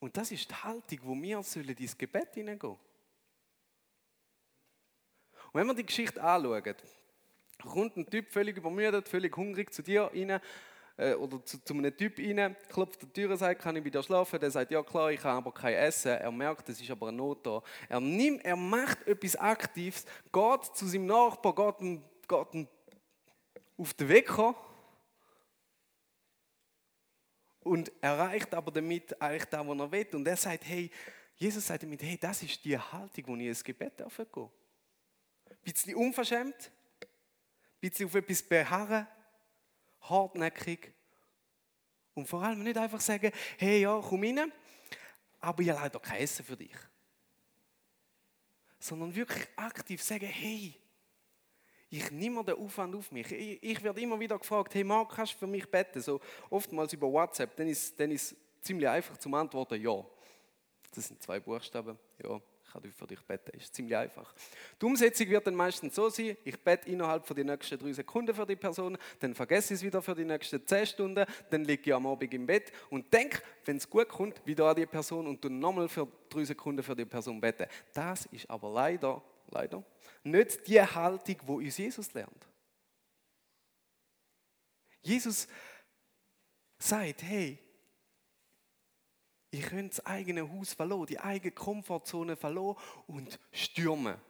Und 0.00 0.16
das 0.16 0.30
ist 0.30 0.48
die 0.48 0.54
Haltung, 0.54 0.98
wo 1.02 1.14
wir 1.14 1.42
sollen 1.42 1.76
ins 1.76 1.98
Gebet 1.98 2.32
hineingehen. 2.32 2.78
Und 5.52 5.60
wenn 5.60 5.66
wir 5.66 5.74
die 5.74 5.86
Geschichte 5.86 6.22
anschauen, 6.22 6.74
kommt 7.62 7.96
ein 7.96 8.08
Typ 8.08 8.30
völlig 8.30 8.56
übermüdet, 8.56 9.08
völlig 9.08 9.36
hungrig 9.36 9.72
zu 9.72 9.82
dir 9.82 10.10
rein 10.14 10.40
äh, 10.96 11.14
oder 11.14 11.44
zu, 11.44 11.62
zu, 11.62 11.74
einem 11.74 11.96
Typ 11.96 12.18
rein, 12.18 12.56
klopft 12.68 13.02
die 13.02 13.06
Tür 13.06 13.30
und 13.30 13.38
sagt, 13.38 13.62
kann 13.62 13.76
ich 13.76 13.84
wieder 13.84 14.02
schlafen? 14.02 14.38
Der 14.38 14.50
sagt, 14.50 14.70
ja 14.70 14.82
klar, 14.82 15.10
ich 15.10 15.22
habe 15.24 15.38
aber 15.38 15.52
kein 15.52 15.74
Essen. 15.74 16.12
Er 16.12 16.30
merkt, 16.30 16.68
es 16.68 16.80
ist 16.80 16.90
aber 16.90 17.08
eine 17.08 17.16
Not 17.16 17.46
da. 17.46 17.62
Er, 17.88 18.00
nimmt, 18.00 18.44
er 18.44 18.56
macht 18.56 19.06
etwas 19.06 19.36
Aktives, 19.36 20.04
geht 20.32 20.64
zu 20.76 20.86
seinem 20.86 21.06
Nachbar, 21.06 21.54
geht, 21.54 21.80
ein, 21.80 22.04
geht 22.28 22.54
ein 22.54 22.68
auf 23.78 23.94
den 23.94 24.24
kommen 24.24 24.56
und 27.60 27.92
erreicht 28.00 28.52
aber 28.54 28.72
damit 28.72 29.20
eigentlich 29.20 29.44
das, 29.44 29.66
was 29.66 29.78
er 29.78 29.92
will. 29.92 30.06
Und 30.12 30.26
er 30.26 30.36
sagt, 30.36 30.64
hey, 30.66 30.90
Jesus 31.36 31.66
sagt 31.66 31.84
damit, 31.84 32.02
hey, 32.02 32.18
das 32.20 32.42
ist 32.42 32.64
die 32.64 32.76
Haltung, 32.76 33.24
wo 33.28 33.36
ich 33.36 33.46
ins 33.46 33.62
Gebet 33.62 34.00
darf 34.00 34.16
gehen. 34.16 34.26
Ein 34.42 34.50
bisschen 35.62 35.94
unverschämt, 35.94 36.70
bisschen 37.80 38.06
auf 38.06 38.14
etwas 38.14 38.42
beharren, 38.42 39.06
hartnäckig 40.02 40.92
und 42.14 42.26
vor 42.26 42.42
allem 42.42 42.62
nicht 42.62 42.76
einfach 42.76 43.00
sagen, 43.00 43.30
hey, 43.58 43.82
ja, 43.82 44.00
komm 44.02 44.24
rein, 44.24 44.52
aber 45.40 45.62
ich 45.62 45.70
habe 45.70 45.80
leider 45.80 46.00
kein 46.00 46.20
Essen 46.20 46.44
für 46.44 46.56
dich. 46.56 46.74
Sondern 48.78 49.14
wirklich 49.14 49.46
aktiv 49.56 50.02
sagen, 50.02 50.26
hey, 50.26 50.74
ich 51.90 52.10
nehme 52.10 52.44
den 52.44 52.56
Aufwand 52.56 52.94
auf 52.94 53.10
mich. 53.10 53.30
Ich, 53.32 53.62
ich 53.62 53.82
werde 53.82 54.00
immer 54.00 54.20
wieder 54.20 54.38
gefragt, 54.38 54.74
hey 54.74 54.84
Marc, 54.84 55.10
kannst 55.10 55.34
du 55.34 55.38
für 55.38 55.46
mich 55.46 55.68
beten? 55.70 56.00
So 56.00 56.20
oftmals 56.50 56.92
über 56.92 57.10
WhatsApp, 57.10 57.56
dann 57.56 57.68
ist, 57.68 57.98
dann 57.98 58.10
ist 58.10 58.32
es 58.32 58.38
ziemlich 58.60 58.88
einfach 58.88 59.16
zum 59.16 59.34
Antworten, 59.34 59.80
ja. 59.80 60.04
Das 60.94 61.08
sind 61.08 61.22
zwei 61.22 61.40
Buchstaben, 61.40 61.98
ja, 62.22 62.40
ich 62.68 62.72
kann 62.72 62.92
für 62.92 63.06
dich 63.06 63.20
beten, 63.22 63.56
ist 63.56 63.74
ziemlich 63.74 63.96
einfach. 63.96 64.32
Die 64.80 64.84
Umsetzung 64.84 65.28
wird 65.28 65.46
dann 65.46 65.54
meistens 65.54 65.94
so 65.94 66.08
sein, 66.10 66.36
ich 66.44 66.58
bete 66.60 66.88
innerhalb 66.90 67.26
von 67.26 67.34
den 67.34 67.46
nächsten 67.46 67.78
drei 67.78 67.92
Sekunden 67.92 68.34
für 68.34 68.46
die 68.46 68.56
Person, 68.56 68.98
dann 69.20 69.34
vergesse 69.34 69.74
ich 69.74 69.80
es 69.80 69.84
wieder 69.84 70.02
für 70.02 70.14
die 70.14 70.24
nächsten 70.24 70.64
zehn 70.66 70.86
Stunden, 70.86 71.24
dann 71.50 71.64
liege 71.64 71.82
ich 71.84 71.94
am 71.94 72.06
Abend 72.06 72.32
im 72.32 72.46
Bett 72.46 72.70
und 72.90 73.12
denke, 73.12 73.40
wenn 73.64 73.78
es 73.78 73.88
gut 73.88 74.08
kommt, 74.08 74.44
wieder 74.46 74.66
an 74.66 74.76
die 74.76 74.86
Person 74.86 75.26
und 75.26 75.42
du 75.42 75.48
nochmal 75.48 75.88
für 75.88 76.06
drei 76.28 76.44
Sekunden 76.44 76.82
für 76.82 76.94
die 76.94 77.04
Person 77.04 77.40
beten. 77.40 77.66
Das 77.94 78.26
ist 78.26 78.48
aber 78.50 78.70
leider 78.70 79.22
leider, 79.50 79.82
nicht 80.22 80.66
die 80.66 80.80
Haltung, 80.80 81.36
wo 81.46 81.56
uns 81.56 81.78
Jesus 81.78 82.12
lernt. 82.12 82.46
Jesus 85.02 85.48
sagt, 86.78 87.22
hey, 87.22 87.58
ich 89.50 89.62
könnte 89.62 89.96
das 89.96 90.06
eigene 90.06 90.48
Haus 90.50 90.74
verloren, 90.74 91.06
die 91.06 91.18
eigene 91.18 91.52
Komfortzone 91.52 92.36
verloren 92.36 92.80
und 93.06 93.38
stürmen. 93.50 94.20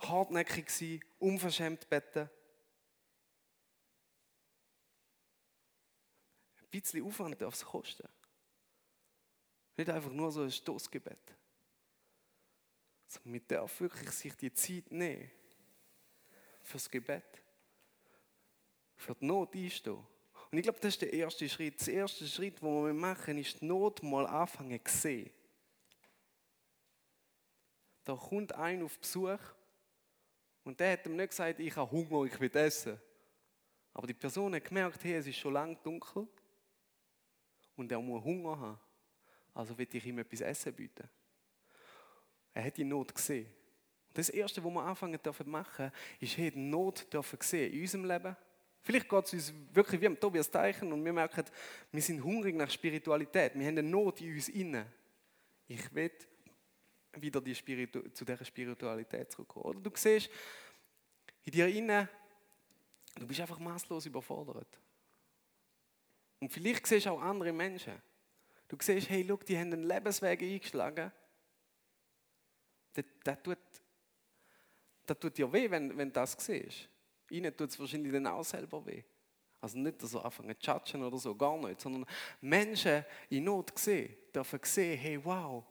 Hartnäckig 0.00 0.68
sein, 0.70 1.00
unverschämt 1.18 1.88
beten. 1.88 2.28
Ein 6.58 6.68
bisschen 6.70 7.04
Aufwand 7.04 7.40
darf 7.40 7.54
es 7.54 7.64
kosten. 7.64 8.08
Nicht 9.76 9.88
einfach 9.88 10.10
nur 10.10 10.32
so 10.32 10.42
ein 10.42 10.50
Stoßgebet. 10.50 11.36
Also 13.06 13.20
man 13.24 13.46
darf 13.46 13.80
wirklich 13.80 14.10
sich 14.10 14.34
die 14.34 14.52
Zeit 14.52 14.90
nehmen 14.90 15.30
fürs 16.62 16.90
Gebet. 16.90 17.42
Für 18.96 19.14
die 19.14 19.26
Not 19.26 19.54
einstehen. 19.54 20.04
Und 20.56 20.60
ich 20.60 20.62
glaube, 20.62 20.80
das 20.80 20.94
ist 20.94 21.02
der 21.02 21.12
erste 21.12 21.46
Schritt. 21.50 21.86
Der 21.86 21.92
erste 21.92 22.26
Schritt, 22.26 22.62
den 22.62 22.86
wir 22.86 22.94
machen, 22.94 23.36
ist 23.36 23.60
die 23.60 23.66
Not 23.66 24.02
mal 24.02 24.26
anfangen 24.26 24.80
zu 24.86 24.96
sehen. 24.96 25.30
Da 28.02 28.14
kommt 28.14 28.54
ein 28.54 28.82
auf 28.82 28.98
Besuch 28.98 29.38
und 30.64 30.80
der 30.80 30.92
hat 30.92 31.04
ihm 31.04 31.14
nicht 31.14 31.28
gesagt, 31.28 31.60
ich 31.60 31.76
habe 31.76 31.90
Hunger, 31.90 32.24
ich 32.24 32.40
will 32.40 32.56
essen. 32.56 32.98
Aber 33.92 34.06
die 34.06 34.14
Person 34.14 34.54
hat 34.54 34.64
gemerkt, 34.64 35.04
hey, 35.04 35.16
es 35.16 35.26
ist 35.26 35.36
schon 35.36 35.52
lange 35.52 35.76
dunkel 35.76 36.26
und 37.76 37.92
er 37.92 38.00
muss 38.00 38.24
Hunger 38.24 38.58
haben. 38.58 38.80
Also 39.52 39.76
will 39.76 39.88
ich 39.92 40.06
ihm 40.06 40.20
etwas 40.20 40.40
Essen 40.40 40.72
bieten. 40.72 41.06
Er 42.54 42.64
hat 42.64 42.78
die 42.78 42.84
Not 42.84 43.14
gesehen. 43.14 43.52
Das 44.14 44.30
Erste, 44.30 44.64
was 44.64 44.72
wir 44.72 44.82
anfangen 44.82 45.22
dürfen 45.22 45.50
machen, 45.50 45.92
ist, 46.18 46.34
hey, 46.38 46.50
die 46.50 46.60
Not 46.60 47.12
dürfen 47.12 47.38
sehen 47.42 47.74
in 47.74 47.82
unserem 47.82 48.06
Leben. 48.06 48.34
Vielleicht 48.86 49.08
geht 49.08 49.24
es 49.24 49.32
uns 49.32 49.54
wirklich 49.72 50.00
wie 50.00 50.06
am 50.06 50.20
Tobias 50.20 50.48
Teichen 50.48 50.92
und 50.92 51.04
wir 51.04 51.12
merken, 51.12 51.44
wir 51.90 52.00
sind 52.00 52.22
hungrig 52.22 52.54
nach 52.54 52.70
Spiritualität. 52.70 53.54
Wir 53.56 53.66
haben 53.66 53.78
eine 53.78 53.82
Not 53.82 54.20
in 54.20 54.32
uns 54.32 54.48
inne. 54.48 54.86
Ich 55.66 55.92
will 55.92 56.12
wieder 57.14 57.40
die 57.40 57.56
Spiritu 57.56 58.08
zu 58.10 58.24
dieser 58.24 58.44
Spiritualität 58.44 59.32
zurückkommen. 59.32 59.64
Oder 59.64 59.80
du 59.80 59.90
siehst 59.92 60.30
in 61.42 61.50
dir 61.50 61.66
inne, 61.66 62.08
du 63.16 63.26
bist 63.26 63.40
einfach 63.40 63.58
maßlos 63.58 64.06
überfordert. 64.06 64.78
Und 66.38 66.52
vielleicht 66.52 66.86
siehst 66.86 67.06
du 67.06 67.10
auch 67.10 67.20
andere 67.20 67.52
Menschen. 67.52 68.00
Du 68.68 68.76
siehst, 68.80 69.10
hey, 69.10 69.22
look, 69.22 69.44
die 69.44 69.58
haben 69.58 69.72
einen 69.72 69.82
Lebensweg 69.82 70.40
eingeschlagen 70.40 71.10
das, 72.92 73.04
das, 73.24 73.42
tut, 73.42 73.58
das 75.06 75.18
tut 75.18 75.36
dir 75.36 75.52
weh, 75.52 75.68
wenn 75.68 75.90
du 75.90 76.06
das 76.06 76.36
siehst. 76.38 76.88
Ihnen 77.30 77.56
tut 77.56 77.70
es 77.70 77.78
wahrscheinlich 77.78 78.12
dann 78.12 78.26
auch 78.26 78.44
selber 78.44 78.84
weh. 78.86 79.02
Also 79.60 79.78
nicht, 79.78 80.02
dass 80.02 80.10
sie 80.10 80.22
anfangen 80.22 80.54
zu 80.60 80.70
judgen 80.70 81.02
oder 81.02 81.18
so, 81.18 81.34
gar 81.34 81.56
nicht, 81.58 81.80
sondern 81.80 82.04
Menschen 82.40 83.04
in 83.30 83.44
Not 83.44 83.76
sehen, 83.78 84.14
dürfen 84.34 84.60
sehen, 84.62 84.98
hey, 84.98 85.24
wow, 85.24 85.64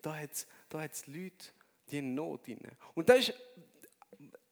da 0.00 0.14
hat 0.14 0.32
es 0.32 0.46
da 0.68 0.80
hat's 0.80 1.06
Leute, 1.06 1.48
die 1.90 1.98
in 1.98 2.14
Not 2.14 2.44
sind. 2.46 2.60
Und 2.94 3.08
das 3.08 3.28
ist 3.28 3.34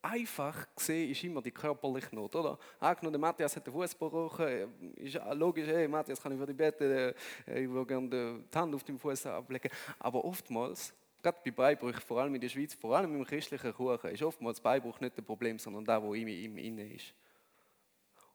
einfach 0.02 0.66
gesehen, 0.74 1.10
ist 1.10 1.22
immer 1.24 1.42
die 1.42 1.50
körperliche 1.50 2.14
Not, 2.14 2.34
oder? 2.34 2.58
Angenommen, 2.78 3.12
der 3.12 3.20
Matthias 3.20 3.54
hat 3.56 3.66
den 3.66 3.72
Fuß 3.72 3.92
gebrochen, 3.92 4.94
ist 4.96 5.20
logisch, 5.34 5.66
hey, 5.66 5.86
Matthias, 5.86 6.20
kann 6.20 6.32
ich 6.32 6.38
für 6.38 6.46
dich 6.46 6.56
beten, 6.56 7.14
ich 7.46 7.68
würde 7.68 7.86
gerne 7.86 8.42
die 8.52 8.58
Hand 8.58 8.74
auf 8.74 8.84
dem 8.84 8.98
Fuß 8.98 9.26
ablegen. 9.26 9.70
Aber 9.98 10.24
oftmals 10.24 10.92
gerade 11.22 11.38
bei 11.44 11.50
Beibruch, 11.50 12.00
vor 12.00 12.20
allem 12.20 12.34
in 12.34 12.40
der 12.40 12.48
Schweiz, 12.48 12.74
vor 12.74 12.96
allem 12.96 13.14
im 13.14 13.24
christlichen 13.24 13.72
Kuchen, 13.74 14.10
ist 14.10 14.22
oftmals 14.22 14.60
Beibruch 14.60 15.00
nicht 15.00 15.16
das 15.16 15.24
Problem, 15.24 15.58
sondern 15.58 15.84
da, 15.84 16.02
wo 16.02 16.14
in 16.14 16.28
ihm 16.28 16.58
innen 16.58 16.90
ist. 16.90 17.14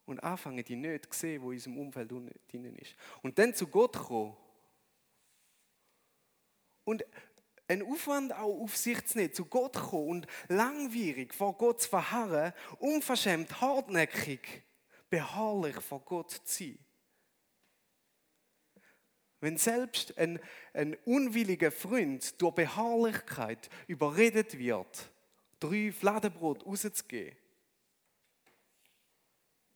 Und 0.05 0.23
anfangen, 0.23 0.63
die 0.63 0.75
nicht 0.75 1.13
zu 1.13 1.19
sehen, 1.19 1.41
wo 1.41 1.51
in 1.51 1.57
unserem 1.57 1.77
Umfeld 1.79 2.11
drinnen 2.11 2.75
ist. 2.75 2.95
Und 3.21 3.39
dann 3.39 3.53
zu 3.53 3.67
Gott 3.67 3.93
kommen. 3.97 4.35
Und 6.83 7.03
einen 7.67 7.81
Aufwand 7.91 8.33
auch 8.33 8.61
auf 8.61 8.77
sich 8.77 9.03
zu 9.05 9.17
nehmen, 9.17 9.33
zu 9.33 9.45
Gott 9.45 9.73
kommen 9.73 10.09
und 10.09 10.27
langwierig 10.47 11.33
vor 11.33 11.57
Gott 11.57 11.81
zu 11.81 11.89
verharren, 11.89 12.53
unverschämt, 12.77 13.59
hartnäckig, 13.59 14.63
beharrlich 15.09 15.75
vor 15.77 16.01
Gott 16.01 16.31
zu 16.31 16.39
sein. 16.43 16.84
Wenn 19.45 19.57
selbst 19.57 20.17
ein, 20.17 20.39
ein 20.73 20.95
unwilliger 21.05 21.71
Freund 21.71 22.41
durch 22.41 22.55
Beharrlichkeit 22.55 23.69
überredet 23.85 24.57
wird, 24.57 25.11
drei 25.59 25.91
Fladenbrot 25.91 26.65
rauszugeben, 26.65 27.37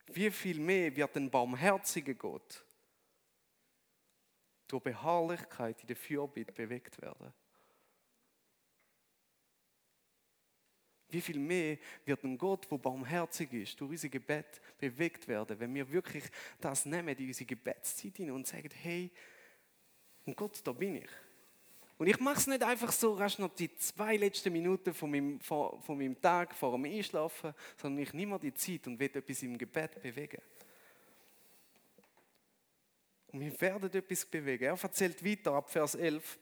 wie 0.08 0.32
viel 0.32 0.60
mehr 0.60 0.96
wird 0.96 1.16
ein 1.16 1.30
barmherziger 1.30 2.16
Gott 2.16 2.66
durch 4.68 4.82
Beharrlichkeit 4.82 5.80
in 5.82 5.88
der 5.88 5.96
Fürbitte 5.96 6.52
bewegt 6.52 7.00
werden? 7.00 7.32
Wie 11.10 11.22
viel 11.22 11.38
mehr 11.38 11.78
wird 12.06 12.24
ein 12.24 12.40
Gott, 12.40 12.72
der 12.72 12.78
barmherzig 12.80 13.54
ist, 13.54 13.80
durch 13.80 13.92
unser 13.92 14.10
Gebet 14.10 14.60
bewegt 14.80 15.28
werden, 15.28 15.60
wenn 15.60 15.76
wir 15.76 15.92
wirklich 15.92 16.24
das 16.60 16.88
nehmen 16.88 17.16
in 17.16 17.28
unsere 17.28 17.46
Gebetszeit 17.46 18.20
und 18.20 18.48
sagen, 18.48 18.72
hey, 18.74 19.12
und 20.30 20.36
Gott, 20.36 20.62
da 20.64 20.72
bin 20.72 20.96
ich. 20.98 21.10
Und 21.98 22.08
ich 22.08 22.20
mache 22.20 22.38
es 22.38 22.48
nicht 22.48 22.62
einfach 22.62 22.92
so 22.92 23.16
rasch 23.16 23.40
noch 23.40 23.54
die 23.56 23.76
zwei 23.78 24.16
letzten 24.16 24.54
Minuten 24.54 24.94
von 24.94 25.10
meinem, 25.10 25.40
von, 25.40 25.82
von 25.82 25.98
meinem 25.98 26.22
Tag 26.22 26.54
vor 26.56 26.72
dem 26.72 26.86
Einschlafen, 26.86 27.54
sondern 27.76 28.04
ich 28.04 28.14
nehme 28.14 28.40
die 28.40 28.54
Zeit 28.54 28.86
und 28.86 29.00
will 29.00 29.10
etwas 29.12 29.42
im 29.42 29.58
Gebet 29.58 30.02
bewegen. 30.02 30.42
Und 33.32 33.40
wir 33.42 33.60
werden 33.60 33.92
etwas 33.92 34.26
bewegen. 34.26 34.66
Er 34.66 34.82
erzählt 34.82 35.26
weiter 35.26 35.54
ab 35.54 35.70
Vers 35.70 35.96
11. 35.96 36.40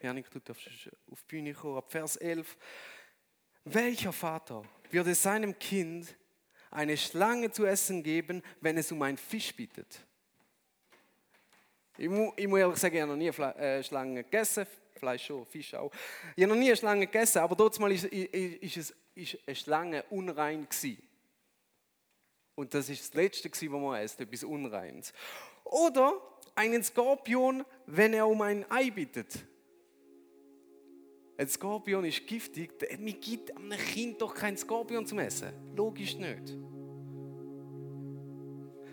Janik, 0.00 0.30
du 0.30 0.38
darfst 0.38 0.68
auf 1.10 1.22
die 1.22 1.26
Bühne 1.26 1.52
kommen, 1.52 1.78
ab 1.78 1.90
Vers 1.90 2.16
11. 2.16 2.56
Welcher 3.64 4.12
Vater 4.12 4.62
würde 4.90 5.16
seinem 5.16 5.58
Kind 5.58 6.16
eine 6.70 6.96
Schlange 6.96 7.50
zu 7.50 7.66
essen 7.66 8.04
geben, 8.04 8.42
wenn 8.60 8.78
es 8.78 8.92
um 8.92 9.02
einen 9.02 9.18
Fisch 9.18 9.54
bittet? 9.54 10.07
Ich 11.98 12.08
muss, 12.08 12.32
ich 12.36 12.46
muss 12.46 12.60
ehrlich 12.60 12.78
sagen, 12.78 12.94
ich 12.94 13.02
habe 13.02 13.10
noch 13.10 13.18
nie 13.18 13.30
eine 13.30 13.56
äh, 13.56 13.82
Schlange 13.82 14.22
gegessen, 14.22 14.66
Fleisch 14.94 15.26
schon, 15.26 15.44
Fisch 15.46 15.74
auch. 15.74 15.90
Ich 16.36 16.44
habe 16.44 16.52
noch 16.52 16.58
nie 16.58 16.68
eine 16.68 16.76
Schlange 16.76 17.06
gegessen, 17.06 17.38
aber 17.38 17.56
dort 17.56 17.76
ist 17.76 18.94
eine 19.46 19.56
Schlange 19.56 20.04
unrein 20.10 20.68
gewesen. 20.68 21.02
Und 22.54 22.72
das 22.72 22.88
ist 22.88 23.02
das 23.02 23.14
Letzte, 23.14 23.50
was 23.50 23.62
man 23.62 24.02
isst, 24.02 24.20
etwas 24.20 24.44
Unreins. 24.44 25.12
Oder 25.64 26.20
einen 26.54 26.82
Skorpion, 26.82 27.64
wenn 27.86 28.14
er 28.14 28.26
um 28.26 28.42
ein 28.42 28.64
Ei 28.70 28.90
bittet. 28.90 29.44
Ein 31.36 31.48
Skorpion 31.48 32.04
ist 32.04 32.26
giftig. 32.26 32.72
Man 32.98 33.20
gibt 33.20 33.56
einem 33.56 33.78
Kind 33.78 34.20
doch 34.20 34.34
kein 34.34 34.56
Skorpion 34.56 35.06
zum 35.06 35.20
Essen. 35.20 35.52
Logisch 35.76 36.16
nicht. 36.16 36.56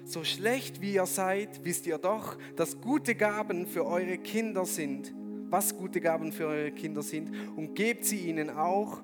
So 0.06 0.24
schlecht 0.24 0.82
wie 0.82 0.94
ihr 0.94 1.06
seid, 1.06 1.66
wisst 1.66 1.86
ihr 1.88 1.98
doch, 1.98 2.38
dass 2.56 2.80
gute 2.80 3.16
Gaben 3.16 3.66
für 3.66 3.86
eure 3.86 4.18
Kinder 4.18 4.66
sind. 4.66 5.14
Was 5.50 5.76
gute 5.76 6.00
Gaben 6.00 6.32
für 6.32 6.48
eure 6.48 6.72
Kinder 6.72 7.02
sind. 7.02 7.32
Und 7.56 7.76
gebt 7.76 8.06
sie 8.06 8.20
ihnen 8.30 8.50
auch. 8.50 9.02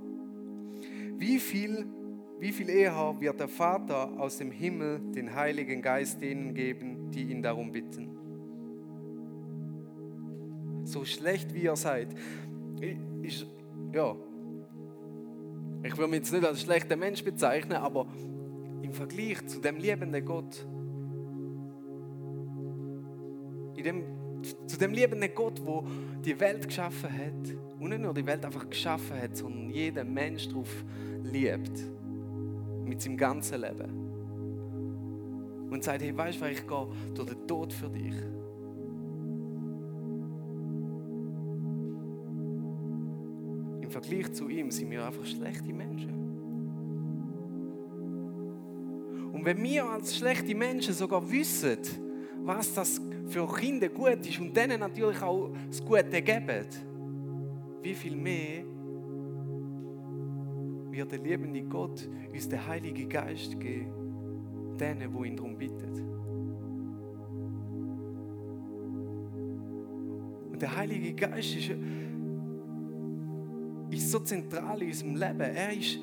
Wie 1.17 1.39
viel 1.39 1.85
wie 2.41 2.51
viel 2.51 2.69
eher 2.69 3.15
wird 3.19 3.39
der 3.39 3.47
Vater 3.47 4.19
aus 4.19 4.39
dem 4.39 4.49
Himmel 4.49 4.99
den 5.13 5.35
Heiligen 5.35 5.83
Geist 5.83 6.23
denen 6.23 6.55
geben, 6.55 7.11
die 7.11 7.25
ihn 7.25 7.43
darum 7.43 7.71
bitten? 7.71 8.17
So 10.83 11.05
schlecht 11.05 11.53
wie 11.53 11.61
ihr 11.61 11.75
seid. 11.75 12.07
Ich, 13.21 13.45
ja, 13.93 14.15
ich 15.83 15.95
will 15.99 16.07
mich 16.07 16.21
jetzt 16.21 16.33
nicht 16.33 16.43
als 16.43 16.61
schlechter 16.61 16.95
Mensch 16.95 17.23
bezeichnen, 17.23 17.77
aber 17.77 18.07
im 18.81 18.91
Vergleich 18.91 19.45
zu 19.45 19.59
dem 19.59 19.77
liebenden 19.77 20.25
Gott, 20.25 20.65
in 23.81 23.83
dem, 23.83 24.03
zu 24.67 24.77
dem 24.77 24.93
liebenden 24.93 25.33
Gott, 25.33 25.61
wo 25.63 25.85
die 26.23 26.39
Welt 26.39 26.67
geschaffen 26.67 27.11
hat, 27.11 27.55
und 27.79 27.89
nicht 27.89 28.01
nur 28.01 28.13
die 28.13 28.25
Welt 28.25 28.45
einfach 28.45 28.69
geschaffen 28.69 29.19
hat, 29.19 29.35
sondern 29.35 29.71
jeden 29.71 30.13
Mensch 30.13 30.47
darauf 30.47 30.69
liebt 31.23 31.71
mit 32.85 33.01
seinem 33.01 33.17
ganzen 33.17 33.61
Leben. 33.61 33.99
Und 35.71 35.83
sagt, 35.83 36.03
hey, 36.03 36.15
weißt 36.15 36.41
du, 36.41 36.45
ich 36.45 36.67
gehe 36.67 36.87
durch 37.15 37.29
den 37.29 37.47
Tod 37.47 37.73
für 37.73 37.89
dich. 37.89 38.13
Im 43.81 43.89
Vergleich 43.89 44.31
zu 44.33 44.47
ihm 44.49 44.69
sind 44.69 44.91
wir 44.91 45.05
einfach 45.05 45.25
schlechte 45.25 45.73
Menschen. 45.73 46.21
Und 49.33 49.45
wenn 49.45 49.63
wir 49.63 49.85
als 49.85 50.15
schlechte 50.17 50.53
Menschen 50.53 50.93
sogar 50.93 51.31
wissen, 51.31 51.79
was 52.43 52.75
das 52.75 53.01
für 53.31 53.47
Kinder 53.47 53.87
gut 53.87 54.27
ist 54.27 54.39
und 54.39 54.55
denen 54.55 54.79
natürlich 54.79 55.21
auch 55.21 55.51
das 55.67 55.83
Gute 55.83 56.21
geben, 56.21 56.65
wie 57.81 57.93
viel 57.93 58.15
mehr 58.15 58.63
wird 60.91 61.11
der 61.11 61.19
liebende 61.19 61.63
Gott 61.63 62.07
uns 62.31 62.49
den 62.49 62.67
Heiligen 62.67 63.07
Geist 63.07 63.57
geben, 63.59 64.75
denen, 64.77 65.13
wo 65.13 65.23
ihn 65.23 65.37
darum 65.37 65.57
bittet. 65.57 65.97
Und 70.51 70.61
der 70.61 70.75
Heilige 70.75 71.13
Geist 71.13 71.55
ist, 71.55 71.71
ist 73.89 74.11
so 74.11 74.19
zentral 74.19 74.81
in 74.81 74.89
unserem 74.89 75.15
Leben. 75.15 75.39
Er 75.39 75.71
ist, 75.71 75.99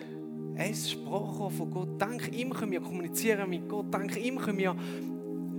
ist 0.70 0.90
Sprache 0.92 1.50
von 1.50 1.70
Gott. 1.70 2.00
Dank 2.00 2.32
ihm 2.34 2.50
können 2.50 2.72
wir 2.72 2.80
kommunizieren 2.80 3.50
mit 3.50 3.68
Gott. 3.68 3.92
Dank 3.92 4.16
ihm 4.16 4.38
können 4.38 4.58
wir 4.58 4.74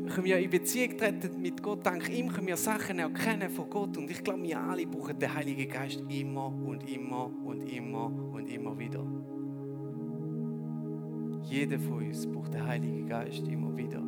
können 0.10 0.26
wir 0.26 0.38
in 0.38 0.50
Beziehung 0.50 0.98
treten 0.98 1.42
mit 1.42 1.62
Gott. 1.62 1.86
Dank 1.86 2.10
ihm 2.10 2.30
können 2.30 2.48
wir 2.48 2.58
Sachen 2.58 3.00
erkennen 3.00 3.50
von 3.50 3.70
Gott. 3.70 3.98
Und 3.98 4.10
ich 4.10 4.24
glaube, 4.24 4.44
wir 4.44 4.60
alle 4.60 4.86
brauchen 4.86 5.18
den 5.18 5.34
Heiligen 5.34 5.72
Geist 5.72 6.04
immer 6.10 6.48
und 6.48 6.90
immer 6.90 7.32
und 7.46 7.62
immer 7.72 8.06
und 8.06 8.48
immer 8.48 8.78
wieder. 8.78 9.06
Jeder 11.44 11.80
von 11.80 12.06
uns 12.06 12.28
braucht 12.28 12.54
den 12.54 12.66
Heiligen 12.66 13.08
Geist 13.08 13.48
immer 13.48 13.76
wieder. 13.76 14.04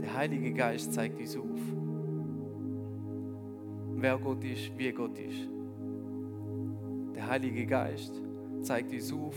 Der 0.00 0.14
Heilige 0.14 0.52
Geist 0.52 0.92
zeigt 0.92 1.20
uns 1.20 1.36
auf, 1.36 1.60
wer 3.96 4.18
Gott 4.18 4.44
ist, 4.44 4.76
wie 4.76 4.92
Gott 4.92 5.18
ist. 5.18 5.48
Der 7.14 7.26
Heilige 7.26 7.66
Geist 7.66 8.22
zeigt 8.62 8.92
uns 8.92 9.12
auf, 9.12 9.36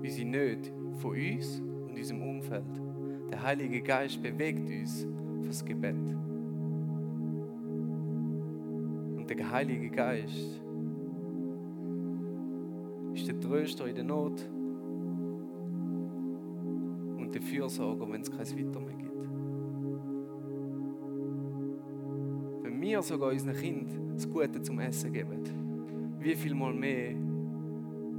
wie 0.00 0.10
sie 0.10 0.24
nicht 0.24 0.72
von 0.94 1.10
uns 1.10 1.60
und 1.60 1.96
unserem 1.96 2.22
Umfeld 2.22 2.79
der 3.30 3.42
Heilige 3.42 3.80
Geist 3.80 4.22
bewegt 4.22 4.68
uns 4.68 5.06
fürs 5.42 5.64
Gebet. 5.64 5.94
Und 9.16 9.26
der 9.28 9.50
Heilige 9.50 9.88
Geist 9.90 10.60
ist 13.14 13.28
der 13.28 13.40
Tröster 13.40 13.86
in 13.86 13.94
der 13.94 14.04
Not 14.04 14.48
und 17.18 17.30
der 17.32 17.42
Fürsorger, 17.42 18.10
wenn 18.10 18.20
es 18.20 18.30
kein 18.30 18.40
Weiter 18.40 18.80
mehr 18.80 18.96
gibt. 18.96 19.28
Wenn 22.64 22.80
wir 22.80 23.02
sogar 23.02 23.30
unseren 23.30 23.54
Kindern 23.54 24.14
das 24.14 24.28
Gute 24.28 24.60
zum 24.62 24.80
Essen 24.80 25.12
geben, 25.12 25.44
wie 26.18 26.34
viel 26.34 26.54
mal 26.54 26.74
mehr 26.74 27.14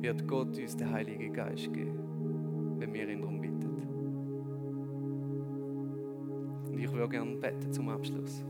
wird 0.01 0.27
Gott 0.27 0.57
uns 0.57 0.75
den 0.75 0.91
Heiligen 0.91 1.33
Geist 1.33 1.71
geben, 1.73 2.77
wenn 2.79 2.93
wir 2.93 3.07
ihn 3.07 3.21
darum 3.21 3.40
würde 7.01 7.11
gerne 7.13 7.35
beten 7.35 7.73
zum 7.73 7.89
Abschluss. 7.89 8.43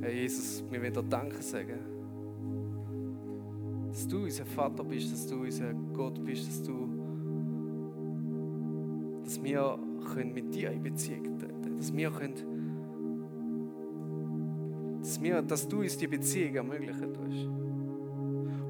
Herr 0.00 0.12
Jesus, 0.12 0.64
wir 0.68 0.82
wollen 0.82 0.92
dir 0.92 1.02
Danke 1.04 1.40
sagen, 1.40 1.78
dass 3.88 4.08
du 4.08 4.24
unser 4.24 4.44
Vater 4.44 4.82
bist, 4.82 5.12
dass 5.12 5.26
du 5.28 5.42
unser 5.42 5.72
Gott 5.94 6.24
bist, 6.24 6.48
dass 6.48 6.62
du, 6.64 6.88
dass 9.22 9.40
wir 9.42 9.78
können 10.12 10.34
mit 10.34 10.52
dir 10.52 10.72
in 10.72 10.82
Beziehung 10.82 11.38
treten, 11.38 11.76
dass 11.76 11.96
wir 11.96 12.10
können, 12.10 12.34
dass, 15.00 15.22
wir, 15.22 15.42
dass 15.42 15.68
du 15.68 15.80
uns 15.80 15.96
die 15.96 16.08
Beziehung 16.08 16.56
ermöglichen 16.56 17.14
tust. 17.14 17.48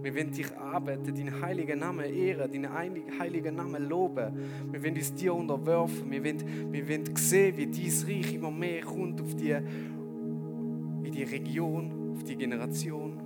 Wir 0.03 0.15
wollen 0.17 0.33
dich 0.33 0.57
arbeiten, 0.57 1.15
deinen 1.15 1.41
heiligen 1.41 1.79
Namen 1.79 2.13
ehren, 2.13 2.51
deinen 2.51 3.19
heiligen 3.19 3.55
Namen 3.55 3.89
loben. 3.89 4.33
Wir 4.73 4.83
wollen 4.83 4.97
uns 4.97 5.15
dir 5.15 5.33
unterwerfen. 5.33 6.11
Wir 6.11 6.25
wollen, 6.25 6.73
wir 6.73 6.89
wollen 6.89 7.17
sehen, 7.17 7.57
wie 7.57 7.67
dein 7.67 7.93
Reich 8.09 8.35
immer 8.35 8.51
mehr 8.51 8.83
kommt 8.83 9.21
auf 9.21 9.37
die, 9.37 9.53
in 9.53 11.13
die 11.13 11.23
Region, 11.23 12.13
auf 12.13 12.25
die 12.25 12.35
Generation, 12.35 13.17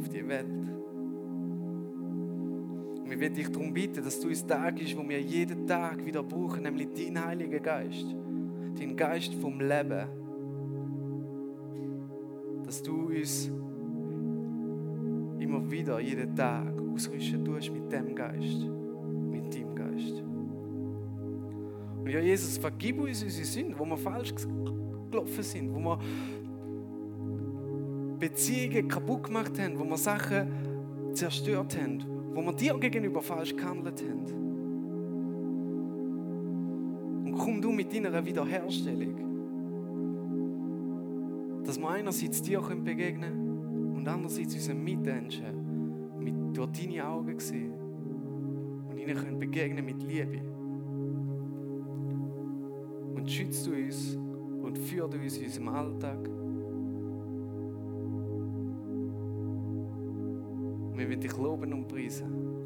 auf 0.00 0.08
die 0.08 0.26
Welt. 0.26 0.46
Wir 3.04 3.20
wollen 3.20 3.34
dich 3.34 3.48
darum 3.50 3.72
bitten, 3.72 4.02
dass 4.02 4.18
du 4.18 4.28
uns 4.28 4.44
Tag 4.46 4.80
ist, 4.80 4.96
wo 4.96 5.08
wir 5.08 5.20
jeden 5.20 5.66
Tag 5.66 6.04
wieder 6.04 6.22
brauchen, 6.22 6.62
nämlich 6.62 6.88
deinen 6.92 7.24
Heiligen 7.24 7.62
Geist, 7.62 8.16
den 8.80 8.96
Geist 8.96 9.34
vom 9.34 9.60
Leben. 9.60 10.08
Dass 12.64 12.82
du 12.82 13.10
uns 13.10 13.52
immer 15.52 15.70
wieder, 15.70 16.00
jeden 16.00 16.34
Tag 16.34 16.72
ausrüsten 16.94 17.44
tust 17.44 17.70
mit 17.70 17.92
dem 17.92 18.14
Geist, 18.14 18.64
mit 19.30 19.54
deinem 19.54 19.74
Geist. 19.74 20.22
Und 21.98 22.08
ja, 22.08 22.20
Jesus, 22.20 22.56
vergib 22.58 23.00
uns 23.00 23.22
unsere 23.22 23.44
Sünden, 23.44 23.78
wo 23.78 23.84
wir 23.84 23.98
falsch 23.98 24.34
gelaufen 25.10 25.42
sind, 25.42 25.74
wo 25.74 25.78
wir 25.78 25.98
Beziehungen 28.18 28.88
kaputt 28.88 29.24
gemacht 29.24 29.58
haben, 29.58 29.78
wo 29.78 29.84
wir 29.84 29.98
Sachen 29.98 30.48
zerstört 31.12 31.78
haben, 31.80 32.02
wo 32.34 32.40
wir 32.40 32.52
dir 32.54 32.78
gegenüber 32.78 33.20
falsch 33.20 33.54
gehandelt 33.54 34.02
haben. 34.02 34.24
Und 37.26 37.36
komm 37.36 37.60
du 37.60 37.72
mit 37.72 37.94
deiner 37.94 38.24
Wiederherstellung, 38.24 39.16
dass 41.64 41.78
wir 41.78 41.90
einerseits 41.90 42.40
dir 42.40 42.60
begegnen 42.60 43.20
können, 43.20 43.41
und 44.02 44.08
andererseits 44.08 44.54
unseren 44.54 44.82
Mitmenschen 44.82 46.18
mit, 46.18 46.34
durch 46.56 46.72
deine 46.72 47.06
Augen 47.06 47.38
sehen 47.38 47.72
und 48.90 48.98
ihnen 48.98 49.16
können 49.16 49.38
begegnen 49.38 49.84
mit 49.84 50.02
Liebe. 50.02 50.40
Und 53.14 53.30
schützt 53.30 53.64
du 53.64 53.74
uns 53.74 54.16
und 54.60 54.76
führt 54.76 55.14
uns 55.14 55.38
in 55.38 55.44
unserem 55.44 55.68
Alltag. 55.68 56.18
Und 60.88 60.98
wir 60.98 61.08
wollen 61.08 61.20
dich 61.20 61.36
loben 61.36 61.72
und 61.72 61.86
preisen. 61.86 62.61